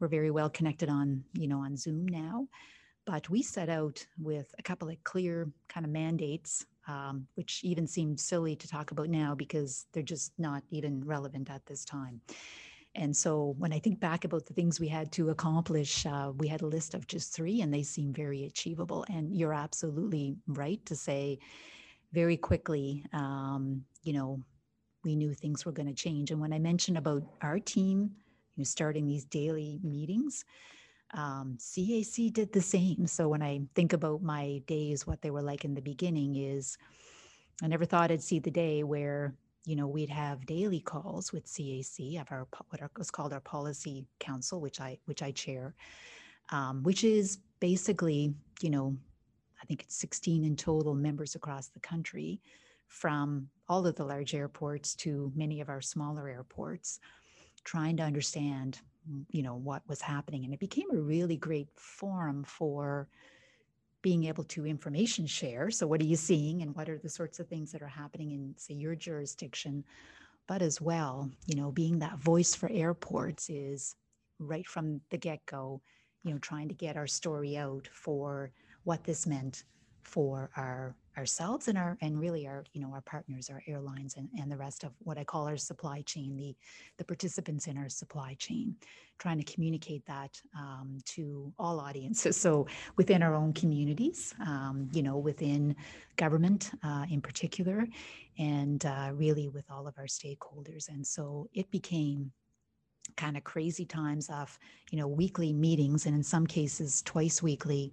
[0.00, 2.48] We're very well connected on, you know, on Zoom now.
[3.04, 7.86] But we set out with a couple of clear kind of mandates um, which even
[7.86, 12.20] seems silly to talk about now because they're just not even relevant at this time.
[12.96, 16.46] And so when I think back about the things we had to accomplish, uh, we
[16.46, 19.04] had a list of just three and they seem very achievable.
[19.08, 21.38] And you're absolutely right to say
[22.12, 24.40] very quickly, um, you know,
[25.04, 26.30] we knew things were going to change.
[26.30, 28.10] And when I mentioned about our team,
[28.56, 30.44] you know, starting these daily meetings,
[31.12, 33.06] um, CAC did the same.
[33.06, 36.76] So when I think about my days, what they were like in the beginning is
[37.62, 39.34] I never thought I'd see the day where,
[39.64, 44.06] you know, we'd have daily calls with CAC of our what was called our policy
[44.18, 45.74] council, which I which I chair,
[46.50, 48.96] um, which is basically, you know,
[49.62, 52.40] I think it's 16 in total members across the country
[52.88, 57.00] from all of the large airports to many of our smaller airports,
[57.64, 58.80] trying to understand
[59.30, 63.08] you know what was happening and it became a really great forum for
[64.02, 65.70] being able to information share.
[65.70, 68.32] So what are you seeing and what are the sorts of things that are happening
[68.32, 69.82] in say your jurisdiction?
[70.46, 73.96] But as well you know being that voice for airports is
[74.38, 75.80] right from the get-go
[76.22, 78.50] you know trying to get our story out for
[78.84, 79.64] what this meant
[80.02, 84.28] for our ourselves and our and really our you know our partners our airlines and,
[84.40, 86.54] and the rest of what i call our supply chain the
[86.98, 88.74] the participants in our supply chain
[89.18, 92.36] trying to communicate that um, to all audiences.
[92.44, 95.76] So within our own communities um, you know within
[96.16, 97.86] government uh, in particular
[98.38, 100.88] and uh, really with all of our stakeholders.
[100.88, 102.32] And so it became
[103.16, 104.58] kind of crazy times of
[104.90, 107.92] you know weekly meetings and in some cases twice weekly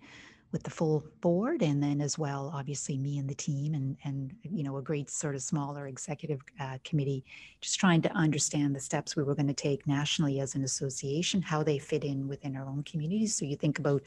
[0.52, 4.36] with the full board and then as well obviously me and the team and and
[4.44, 7.24] you know a great sort of smaller executive uh, committee
[7.62, 11.42] just trying to understand the steps we were going to take nationally as an association
[11.42, 13.36] how they fit in within our own communities.
[13.36, 14.02] So you think about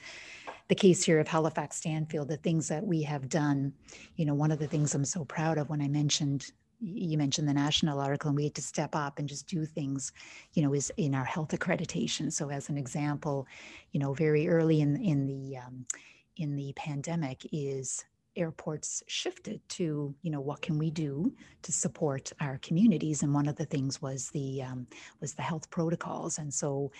[0.69, 3.73] the case here of halifax stanfield the things that we have done.
[4.17, 7.49] You know one of the things i'm so proud of when i mentioned you mentioned
[7.49, 10.13] the national article and we had to step up and just do things
[10.53, 12.33] you know is in our health accreditation.
[12.33, 13.47] So as an example
[13.93, 15.87] you know very early in in the um,
[16.37, 18.05] in the pandemic is
[18.37, 21.33] airports shifted to you know what can we do
[21.63, 23.23] to support our communities?
[23.23, 24.87] And one of the things was the um,
[25.21, 26.39] was the health protocols.
[26.39, 26.91] And so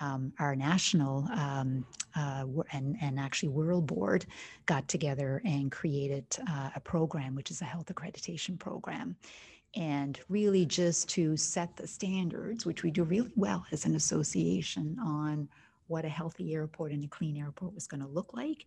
[0.00, 4.26] um, our national um, uh, and, and actually world board
[4.66, 9.16] got together and created uh, a program which is a health accreditation program.
[9.74, 14.98] And really just to set the standards which we do really well as an association
[15.02, 15.48] on
[15.88, 18.66] what a healthy airport and a clean airport was going to look like.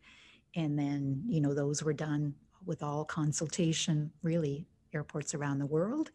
[0.56, 2.34] And then, you know, those were done
[2.66, 6.12] with all consultation, really, airports around the world,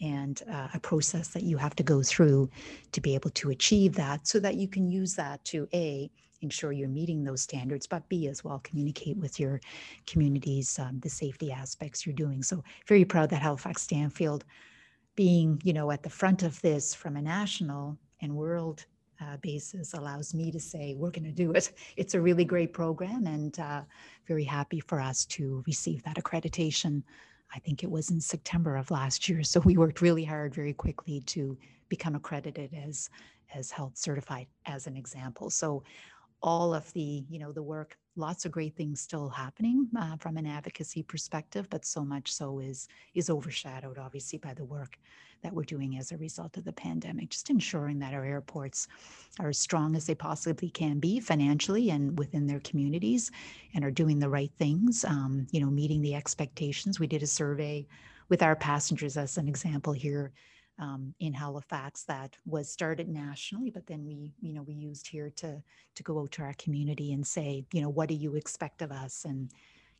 [0.00, 2.50] and uh, a process that you have to go through
[2.92, 6.72] to be able to achieve that so that you can use that to A, ensure
[6.72, 9.60] you're meeting those standards, but B, as well, communicate with your
[10.06, 12.42] communities um, the safety aspects you're doing.
[12.42, 14.44] So, very proud that Halifax Stanfield
[15.14, 18.84] being, you know, at the front of this from a national and world
[19.24, 21.72] uh, basis allows me to say we're going to do it.
[21.96, 23.82] It's a really great program and uh,
[24.26, 27.02] very happy for us to receive that accreditation.
[27.54, 29.42] I think it was in September of last year.
[29.42, 31.56] So we worked really hard very quickly to
[31.88, 33.10] become accredited as
[33.54, 35.48] as health certified as an example.
[35.50, 35.84] So
[36.44, 40.36] all of the you know the work lots of great things still happening uh, from
[40.36, 44.98] an advocacy perspective but so much so is is overshadowed obviously by the work
[45.44, 48.88] that we're doing as a result of the pandemic, just ensuring that our airports
[49.38, 53.30] are as strong as they possibly can be financially and within their communities
[53.74, 56.98] and are doing the right things, um, you know, meeting the expectations.
[56.98, 57.86] We did a survey
[58.30, 60.32] with our passengers as an example here
[60.78, 65.30] um, in Halifax that was started nationally, but then we, you know, we used here
[65.36, 65.62] to
[65.94, 68.90] to go out to our community and say, you know, what do you expect of
[68.90, 69.24] us?
[69.24, 69.52] And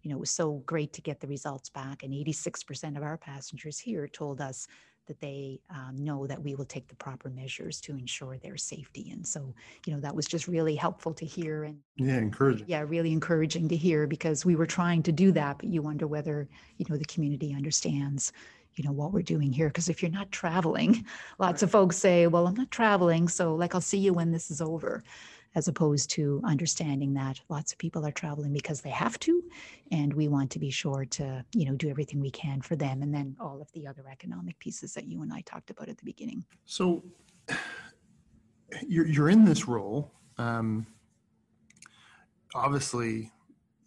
[0.04, 2.02] you know, it was so great to get the results back.
[2.02, 4.68] And 86% of our passengers here told us
[5.06, 9.10] that they um, know that we will take the proper measures to ensure their safety.
[9.10, 9.54] And so,
[9.86, 11.64] you know, that was just really helpful to hear.
[11.64, 12.66] And yeah, encouraging.
[12.68, 16.06] Yeah, really encouraging to hear because we were trying to do that, but you wonder
[16.06, 16.48] whether,
[16.78, 18.32] you know, the community understands
[18.76, 21.04] you know what we're doing here because if you're not traveling
[21.38, 24.50] lots of folks say well i'm not traveling so like i'll see you when this
[24.50, 25.02] is over
[25.54, 29.42] as opposed to understanding that lots of people are traveling because they have to
[29.92, 33.02] and we want to be sure to you know do everything we can for them
[33.02, 35.96] and then all of the other economic pieces that you and i talked about at
[35.98, 36.44] the beginning.
[36.64, 37.04] So
[38.86, 40.86] you're, you're in this role um,
[42.54, 43.30] obviously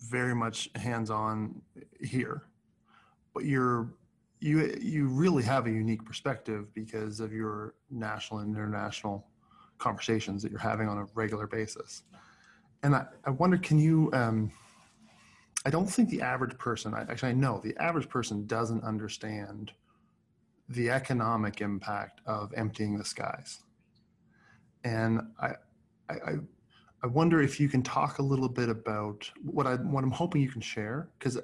[0.10, 1.62] very much hands-on
[2.00, 2.44] here
[3.34, 3.90] but you're
[4.40, 9.28] you you really have a unique perspective because of your national and international
[9.78, 12.04] conversations that you're having on a regular basis.
[12.84, 14.52] And I, I wonder, can you, um,
[15.66, 19.72] I don't think the average person, actually, I know the average person doesn't understand
[20.70, 23.60] the economic impact of emptying the skies.
[24.84, 25.54] And I,
[26.10, 26.36] I,
[27.04, 30.42] I wonder if you can talk a little bit about what I what I'm hoping
[30.42, 31.38] you can share because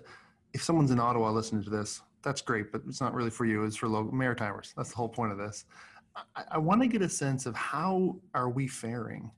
[0.54, 3.64] if someone's in Ottawa listening to this, that's great, but it's not really for you.
[3.64, 4.74] It's for local Maritimers.
[4.76, 5.66] That's the whole point of this.
[6.16, 9.32] I, I want to get a sense of how are we faring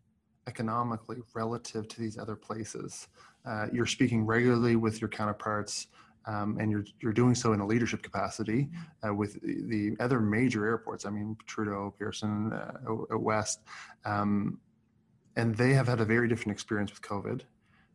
[0.47, 3.07] economically relative to these other places.
[3.45, 5.87] Uh, you're speaking regularly with your counterparts,
[6.25, 8.69] um, and you're you're doing so in a leadership capacity
[9.07, 11.05] uh, with the other major airports.
[11.05, 13.61] I mean, Trudeau, Pearson, uh, West,
[14.05, 14.59] um,
[15.35, 17.41] and they have had a very different experience with COVID.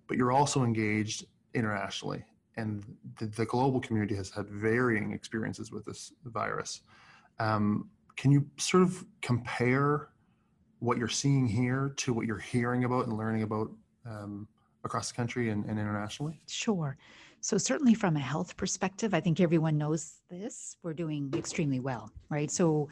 [0.06, 2.24] But you're also engaged internationally,
[2.56, 2.84] and
[3.18, 6.82] the, the global community has had varying experiences with this virus.
[7.38, 7.90] Um,
[8.20, 10.10] can you sort of compare
[10.80, 13.70] what you're seeing here to what you're hearing about and learning about
[14.04, 14.46] um,
[14.84, 16.38] across the country and, and internationally?
[16.46, 16.98] Sure.
[17.40, 20.76] So, certainly from a health perspective, I think everyone knows this.
[20.82, 22.50] We're doing extremely well, right?
[22.50, 22.90] So,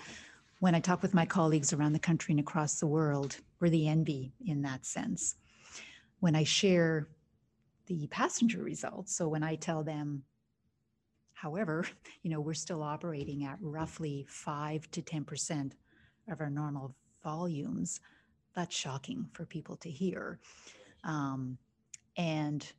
[0.60, 3.86] when I talk with my colleagues around the country and across the world, we're the
[3.86, 5.36] envy in that sense.
[6.20, 7.06] When I share
[7.88, 9.16] the passenger results.
[9.16, 10.22] So when I tell them,
[11.40, 11.84] however,
[12.22, 15.72] you know, we're still operating at roughly five to 10%
[16.30, 18.00] of our normal volumes,
[18.54, 20.38] that's shocking for people to hear.
[21.04, 21.58] Um,
[22.16, 22.70] and,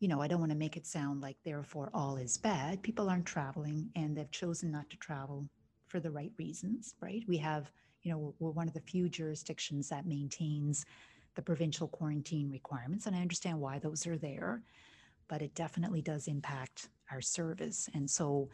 [0.00, 2.82] you know, I don't want to make it sound like therefore all is bad.
[2.82, 5.48] People aren't traveling and they've chosen not to travel
[5.86, 7.22] for the right reasons, right?
[7.28, 7.70] We have,
[8.02, 10.84] you know, we're one of the few jurisdictions that maintains
[11.34, 13.06] the provincial quarantine requirements.
[13.06, 14.62] And I understand why those are there,
[15.28, 17.88] but it definitely does impact our service.
[17.94, 18.48] And so,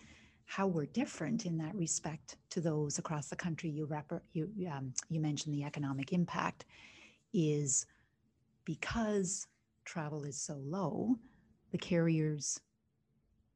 [0.48, 4.92] how we're different in that respect to those across the country, you, rep- you, um,
[5.09, 6.66] you mentioned the economic impact,
[7.34, 7.84] is
[8.64, 9.48] because
[9.84, 11.16] travel is so low,
[11.72, 12.61] the carriers,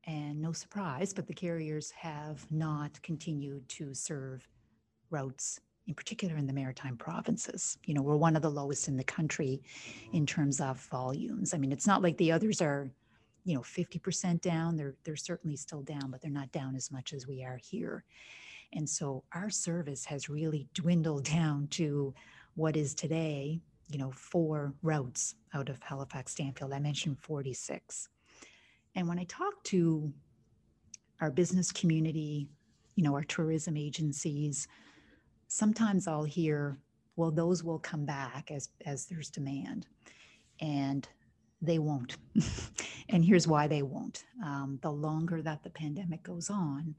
[0.05, 4.49] and no surprise, but the carriers have not continued to serve
[5.11, 7.79] routes in particular in the maritime provinces.
[7.85, 9.63] You know, we're one of the lowest in the country
[10.13, 11.53] in terms of volumes.
[11.53, 12.91] I mean, it's not like the others are,
[13.45, 14.77] you know, 50% down.
[14.77, 18.05] They're they're certainly still down, but they're not down as much as we are here.
[18.73, 22.15] And so our service has really dwindled down to
[22.55, 26.73] what is today, you know, four routes out of Halifax Stanfield.
[26.73, 28.09] I mentioned 46.
[28.95, 30.13] And when I talk to
[31.21, 32.49] our business community,
[32.97, 34.67] you know, our tourism agencies,
[35.49, 36.79] sometimes I'll hear,
[37.17, 39.87] well, those will come back as, as there's demand.
[40.61, 41.09] And
[41.63, 42.17] they won't.
[43.09, 44.25] and here's why they won't.
[44.45, 46.95] Um, the longer that the pandemic goes on,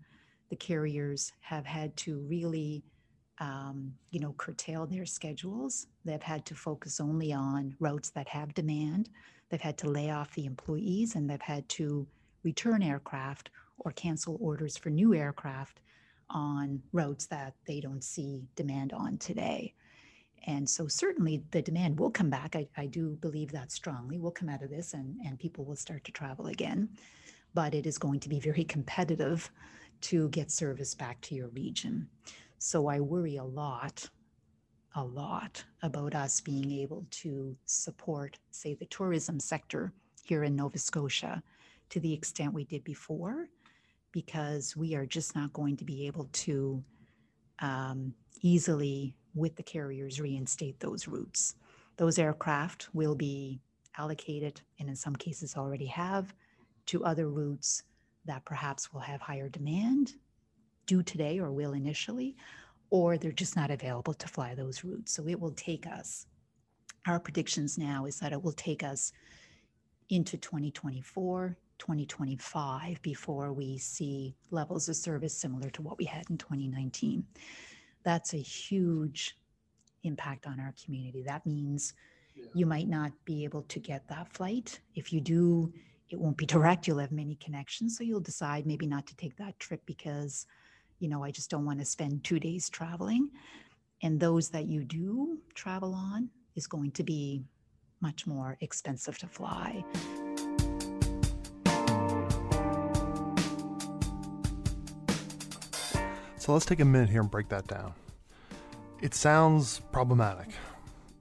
[0.49, 2.83] the carriers have had to really,
[3.39, 5.87] um, you know, curtail their schedules.
[6.05, 9.09] They've had to focus only on routes that have demand.
[9.49, 12.07] They've had to lay off the employees and they've had to
[12.43, 13.49] return aircraft
[13.79, 15.79] or cancel orders for new aircraft
[16.29, 19.73] on routes that they don't see demand on today.
[20.47, 22.55] And so certainly the demand will come back.
[22.55, 24.17] I, I do believe that strongly.
[24.17, 26.89] We'll come out of this and, and people will start to travel again.
[27.53, 29.51] But it is going to be very competitive
[30.01, 32.07] to get service back to your region.
[32.57, 34.09] So I worry a lot,
[34.95, 40.77] a lot about us being able to support, say, the tourism sector here in Nova
[40.77, 41.43] Scotia
[41.89, 43.47] to the extent we did before
[44.11, 46.83] because we are just not going to be able to
[47.59, 51.55] um, easily, with the carriers, reinstate those routes.
[51.97, 53.61] Those aircraft will be
[53.97, 56.33] allocated, and in some cases already have,
[56.87, 57.83] to other routes
[58.25, 60.15] that perhaps will have higher demand
[60.85, 62.35] due today or will initially,
[62.89, 65.13] or they're just not available to fly those routes.
[65.13, 66.25] So it will take us,
[67.07, 69.13] our predictions now is that it will take us
[70.09, 76.37] into 2024 2025 before we see levels of service similar to what we had in
[76.37, 77.25] 2019.
[78.03, 79.37] That's a huge
[80.03, 81.23] impact on our community.
[81.23, 81.93] That means
[82.35, 82.45] yeah.
[82.53, 84.79] you might not be able to get that flight.
[84.95, 85.71] If you do,
[86.09, 86.87] it won't be direct.
[86.87, 87.97] You'll have many connections.
[87.97, 90.45] So you'll decide maybe not to take that trip because,
[90.99, 93.29] you know, I just don't want to spend two days traveling.
[94.03, 97.43] And those that you do travel on is going to be
[98.01, 99.83] much more expensive to fly.
[106.41, 107.93] So let's take a minute here and break that down.
[108.99, 110.47] It sounds problematic.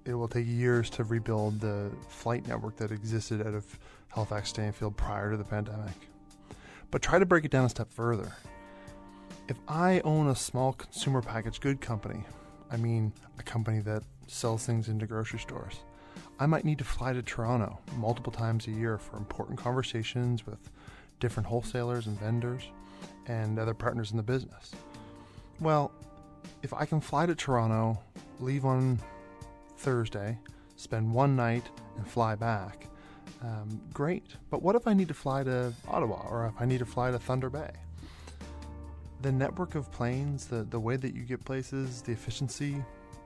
[0.06, 3.66] It will take years to rebuild the flight network that existed out of
[4.08, 5.92] Halifax Stanfield prior to the pandemic.
[6.90, 8.32] But try to break it down a step further.
[9.46, 12.24] If I own a small consumer packaged good company,
[12.72, 15.80] I mean a company that sells things into grocery stores,
[16.38, 20.70] I might need to fly to Toronto multiple times a year for important conversations with
[21.18, 22.62] different wholesalers and vendors
[23.26, 24.72] and other partners in the business.
[25.60, 25.92] Well,
[26.62, 27.98] if I can fly to Toronto,
[28.38, 28.98] leave on
[29.76, 30.38] Thursday,
[30.76, 32.86] spend one night, and fly back,
[33.42, 34.24] um, great.
[34.50, 37.10] But what if I need to fly to Ottawa or if I need to fly
[37.10, 37.70] to Thunder Bay?
[39.20, 42.82] The network of planes, the, the way that you get places, the efficiency,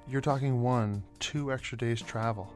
[0.09, 2.53] you're talking one, two extra days travel.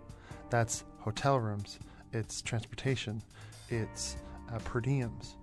[0.50, 1.78] That's hotel rooms,
[2.12, 3.22] it's transportation,
[3.68, 4.16] it's
[4.52, 5.34] uh, per diems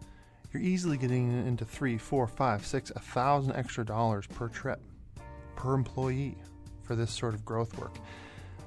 [0.55, 4.79] you're easily getting into three, four, five, six, a thousand extra dollars per trip,
[5.57, 6.37] per employee
[6.81, 7.97] for this sort of growth work.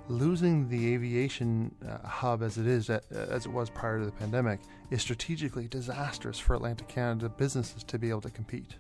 [0.09, 4.13] Losing the aviation uh, hub as it is, uh, as it was prior to the
[4.13, 4.61] pandemic,
[4.91, 8.75] is strategically disastrous for Atlantic Canada businesses to be able to compete.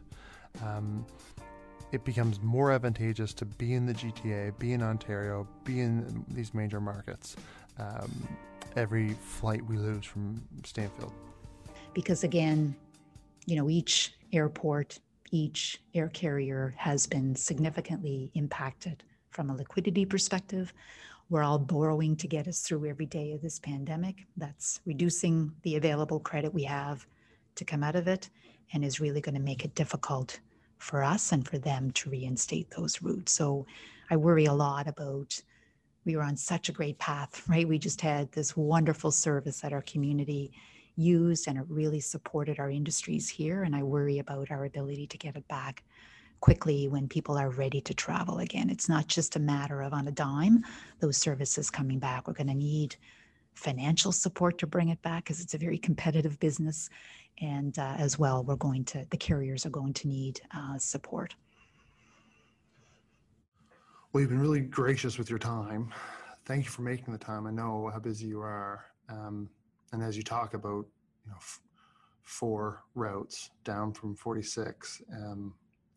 [0.62, 1.06] Um,
[1.90, 6.52] it becomes more advantageous to be in the GTA, be in Ontario, be in these
[6.52, 7.36] major markets.
[7.78, 8.28] Um,
[8.76, 11.12] every flight we lose from Stanfield.
[11.94, 12.76] Because again,
[13.48, 15.00] you know, each airport,
[15.30, 20.72] each air carrier has been significantly impacted from a liquidity perspective
[21.30, 24.26] we're all borrowing to get us through every day of this pandemic.
[24.36, 27.06] That's reducing the available credit we have
[27.56, 28.30] to come out of it
[28.72, 30.40] and is really going to make it difficult
[30.78, 33.32] for us and for them to reinstate those routes.
[33.32, 33.66] So
[34.10, 35.40] I worry a lot about
[36.06, 37.68] we were on such a great path, right?
[37.68, 40.52] We just had this wonderful service at our community
[40.98, 43.62] used and it really supported our industries here.
[43.62, 45.84] And I worry about our ability to get it back
[46.40, 48.70] quickly when people are ready to travel again.
[48.70, 50.64] It's not just a matter of on a dime,
[51.00, 52.26] those services coming back.
[52.26, 52.96] We're going to need
[53.54, 56.90] financial support to bring it back because it's a very competitive business.
[57.40, 61.34] And uh, as well, we're going to, the carriers are going to need uh, support.
[64.12, 65.92] Well, you've been really gracious with your time.
[66.46, 67.46] Thank you for making the time.
[67.46, 68.86] I know how busy you are.
[69.08, 69.50] Um,
[69.92, 70.86] and as you talk about,
[71.24, 71.60] you know, f-
[72.22, 75.54] four routes down from 46, um,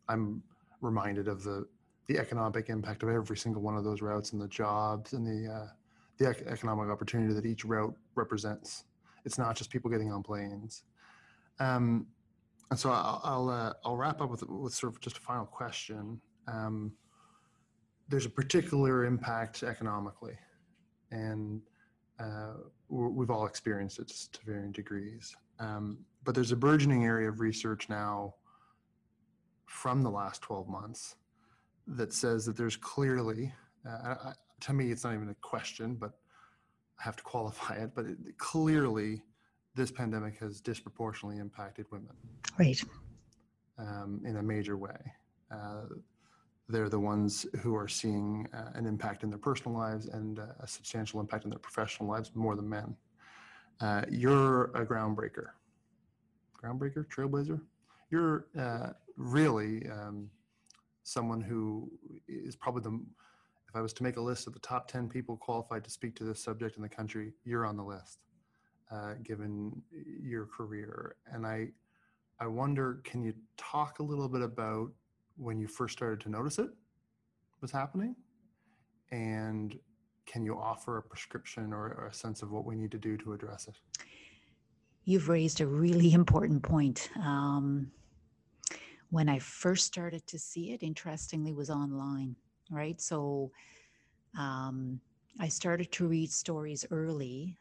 [0.08, 0.42] I'm
[0.80, 1.66] reminded of the
[2.08, 5.52] the economic impact of every single one of those routes and the jobs and the
[5.52, 5.68] uh,
[6.18, 8.84] the ec- economic opportunity that each route represents.
[9.24, 10.82] It's not just people getting on planes.
[11.60, 12.06] Um,
[12.70, 15.46] and so I'll I'll, uh, I'll wrap up with with sort of just a final
[15.46, 16.20] question.
[16.48, 16.92] Um,
[18.08, 20.36] there's a particular impact economically,
[21.10, 21.62] and
[22.18, 22.54] uh,
[22.92, 25.34] we've all experienced it to varying degrees.
[25.58, 28.34] Um, but there's a burgeoning area of research now
[29.66, 31.16] from the last 12 months
[31.86, 33.52] that says that there's clearly,
[33.88, 36.12] uh, I, to me, it's not even a question, but
[37.00, 39.22] I have to qualify it, but it, clearly
[39.74, 42.14] this pandemic has disproportionately impacted women.
[42.58, 42.80] Right.
[43.78, 44.98] Um, in a major way.
[45.50, 45.84] Uh,
[46.72, 50.46] they're the ones who are seeing uh, an impact in their personal lives and uh,
[50.60, 52.96] a substantial impact in their professional lives more than men.
[53.80, 55.48] Uh, you're a groundbreaker,
[56.62, 57.60] groundbreaker, trailblazer.
[58.10, 60.30] You're uh, really um,
[61.02, 61.90] someone who
[62.26, 63.00] is probably the,
[63.68, 66.16] if I was to make a list of the top 10 people qualified to speak
[66.16, 68.18] to this subject in the country, you're on the list,
[68.90, 69.82] uh, given
[70.22, 71.16] your career.
[71.26, 71.68] And I,
[72.40, 74.90] I wonder, can you talk a little bit about
[75.36, 76.70] when you first started to notice it
[77.60, 78.16] was happening?
[79.10, 79.78] And
[80.26, 83.16] can you offer a prescription or, or, a sense of what we need to do
[83.18, 83.74] to address it?
[85.04, 87.10] You've raised a really important point.
[87.16, 87.90] Um,
[89.10, 92.36] when I first started to see it, interestingly, was online,
[92.70, 93.00] right?
[93.00, 93.50] So
[94.38, 95.00] um,
[95.38, 97.56] I started to read stories early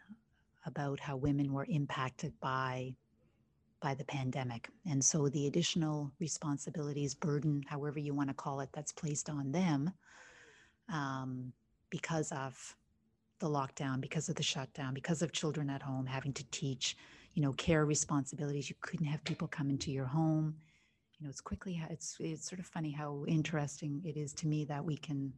[0.66, 2.96] about how women were impacted by
[3.82, 4.70] by the pandemic.
[4.90, 9.52] And so the additional responsibilities, burden, however you want to call it, that's placed on
[9.52, 9.92] them
[10.90, 11.52] um,
[11.90, 12.76] because of
[13.40, 16.96] the lockdown, because of the shutdown, because of children at home having to teach,
[17.34, 18.70] you know, care responsibilities.
[18.70, 20.56] You couldn't have people come into your home.
[21.18, 24.64] You know, it's quickly, it's, it's sort of funny how interesting it is to me
[24.66, 25.34] that we can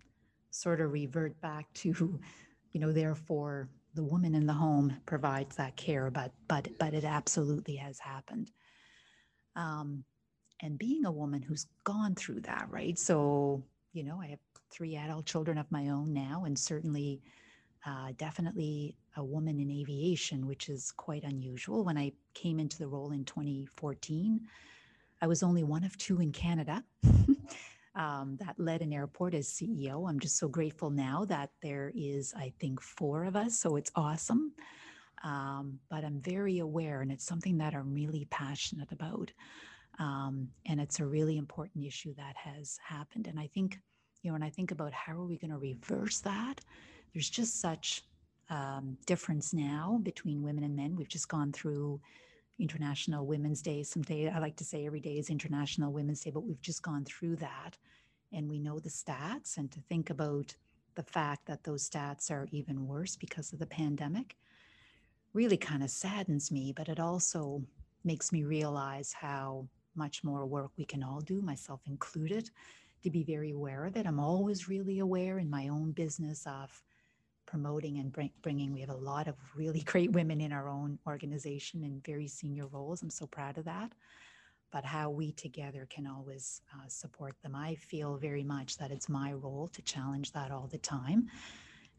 [0.50, 2.20] sort of revert back to,
[2.74, 7.04] you know, therefore the woman in the home provides that care, but but but it
[7.04, 8.52] absolutely has happened.
[9.56, 10.04] Um,
[10.62, 12.98] and being a woman who's gone through that, right?
[12.98, 13.64] So
[13.94, 14.40] you know, I have
[14.72, 17.22] three adult children of my own now, and certainly,
[17.86, 21.84] uh, definitely a woman in aviation, which is quite unusual.
[21.84, 24.42] When I came into the role in 2014,
[25.22, 26.84] I was only one of two in Canada.
[27.96, 30.10] um, that led an airport as CEO.
[30.10, 33.60] I'm just so grateful now that there is, I think, four of us.
[33.60, 34.54] So it's awesome.
[35.24, 39.32] Um, but I'm very aware, and it's something that I'm really passionate about.
[40.00, 43.28] Um, and it's a really important issue that has happened.
[43.28, 43.80] And I think,
[44.22, 46.56] you know, when I think about how are we going to reverse that,
[47.14, 48.04] there's just such
[48.50, 50.96] um, difference now between women and men.
[50.96, 52.02] We've just gone through
[52.64, 53.84] International Women's Day.
[53.84, 56.82] Some day I like to say every day is International Women's Day, but we've just
[56.82, 57.78] gone through that
[58.32, 59.58] and we know the stats.
[59.58, 60.56] And to think about
[60.96, 64.38] the fact that those stats are even worse because of the pandemic
[65.34, 67.62] really kind of saddens me, but it also
[68.06, 72.50] makes me realize how much more work we can all do, myself included,
[73.04, 74.08] to be very aware of it.
[74.08, 76.82] I'm always really aware in my own business of
[77.54, 78.74] promoting and bring, bringing.
[78.74, 82.66] We have a lot of really great women in our own organization in very senior
[82.66, 83.04] roles.
[83.04, 83.92] I'm so proud of that.
[84.72, 87.56] But how we together can always uh, support them.
[87.56, 91.28] I feel very much that it's my role to challenge that all the time.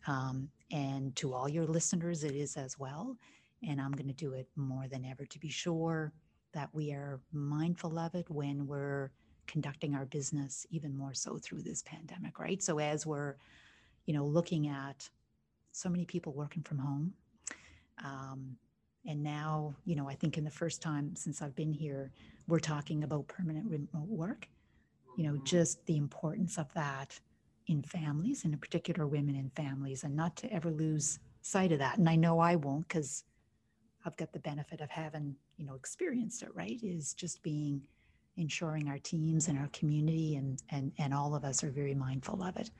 [0.08, 3.16] Um, and to all your listeners, it is as well.
[3.62, 6.12] And I'm going to do it more than ever to be sure
[6.52, 9.12] that we are mindful of it when we're
[9.46, 12.60] conducting our business, even more so through this pandemic, right?
[12.60, 13.36] So as we're,
[14.06, 15.08] you know, looking at
[15.74, 17.12] so many people working from home.
[18.04, 18.56] Um,
[19.06, 22.12] and now, you know, I think in the first time since I've been here,
[22.46, 24.48] we're talking about permanent remote work.
[25.16, 27.18] You know, just the importance of that
[27.66, 31.78] in families, and in particular women in families, and not to ever lose sight of
[31.78, 31.98] that.
[31.98, 33.24] And I know I won't because
[34.04, 36.78] I've got the benefit of having, you know, experienced it, right?
[36.82, 37.82] Is just being
[38.36, 42.42] ensuring our teams and our community and and and all of us are very mindful
[42.42, 42.70] of it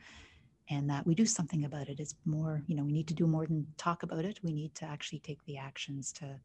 [0.70, 2.00] and that we do something about it.
[2.00, 4.40] Is more you know we need to do more than talk about it.
[4.42, 6.38] We need to actually take the actions to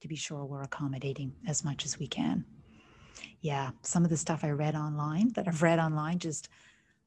[0.00, 2.44] to be sure we're accommodating as much as we can.
[3.40, 6.48] Yeah some of the stuff i read online that i've read online just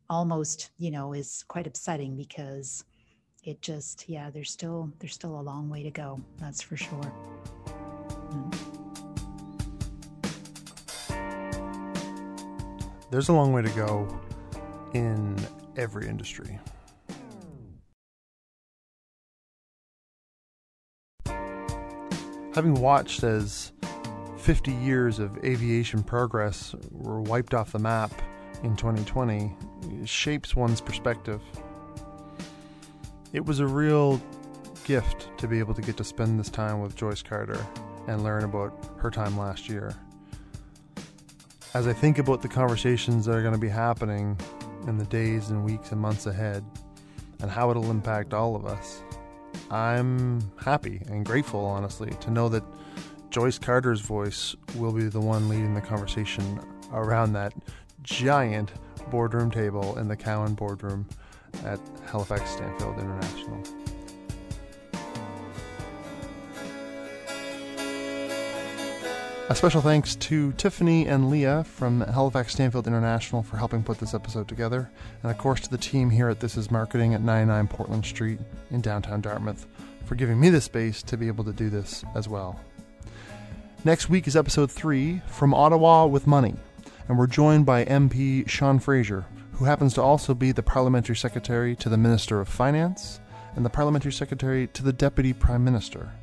[0.10, 2.84] almost you know is quite upsetting because
[3.44, 7.14] it just yeah there's still there's still a long way to go that's for sure.
[13.12, 14.20] There's a long way to go
[14.96, 15.38] in
[15.78, 16.60] every industry.
[22.56, 23.72] Having watched as
[24.38, 28.12] 50 years of aviation progress were wiped off the map
[28.62, 29.56] in 2020
[30.06, 31.42] shapes one's perspective.
[33.32, 34.22] It was a real
[34.84, 37.66] gift to be able to get to spend this time with Joyce Carter
[38.08, 39.96] and learn about her time last year
[41.74, 44.38] as I think about the conversations that are going to be happening
[44.88, 46.64] in the days and weeks and months ahead
[47.42, 49.02] and how it'll impact all of us,
[49.70, 52.64] I'm happy and grateful, honestly, to know that
[53.30, 56.60] Joyce Carter's voice will be the one leading the conversation
[56.92, 57.54] around that
[58.04, 58.72] giant
[59.10, 61.08] boardroom table in the Cowan boardroom
[61.66, 63.83] at Halifax Stanfield International.
[69.50, 74.14] A special thanks to Tiffany and Leah from Halifax Stanfield International for helping put this
[74.14, 74.90] episode together,
[75.22, 78.40] and of course to the team here at This Is Marketing at 99 Portland Street
[78.72, 79.68] in downtown Dartmouth
[80.06, 82.58] for giving me the space to be able to do this as well.
[83.84, 86.56] Next week is episode 3 From Ottawa with Money,
[87.10, 91.76] and we're joined by MP Sean Fraser, who happens to also be the Parliamentary Secretary
[91.76, 93.20] to the Minister of Finance
[93.58, 96.14] and the Parliamentary Secretary to the Deputy Prime Minister.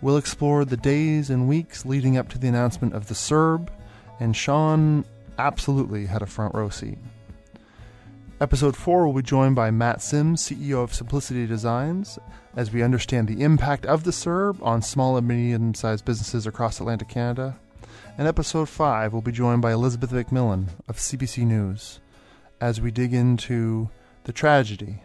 [0.00, 3.68] We'll explore the days and weeks leading up to the announcement of the CERB,
[4.20, 5.04] and Sean
[5.38, 6.98] absolutely had a front row seat.
[8.40, 12.20] Episode 4 will be joined by Matt Sims, CEO of Simplicity Designs,
[12.54, 16.78] as we understand the impact of the CERB on small and medium sized businesses across
[16.78, 17.58] Atlantic Canada.
[18.16, 21.98] And episode 5 will be joined by Elizabeth McMillan of CBC News
[22.60, 23.90] as we dig into
[24.22, 25.02] the tragedy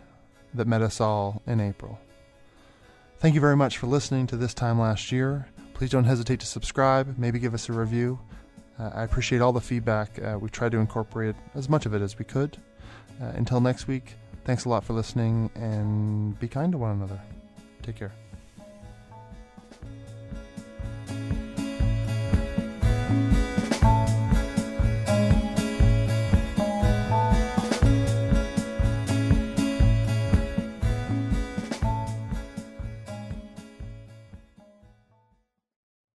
[0.54, 2.00] that met us all in April.
[3.24, 5.48] Thank you very much for listening to this time last year.
[5.74, 8.20] Please don't hesitate to subscribe, maybe give us a review.
[8.78, 10.22] Uh, I appreciate all the feedback.
[10.22, 12.58] Uh, we've tried to incorporate as much of it as we could.
[13.22, 17.22] Uh, until next week, thanks a lot for listening and be kind to one another.
[17.82, 18.12] Take care.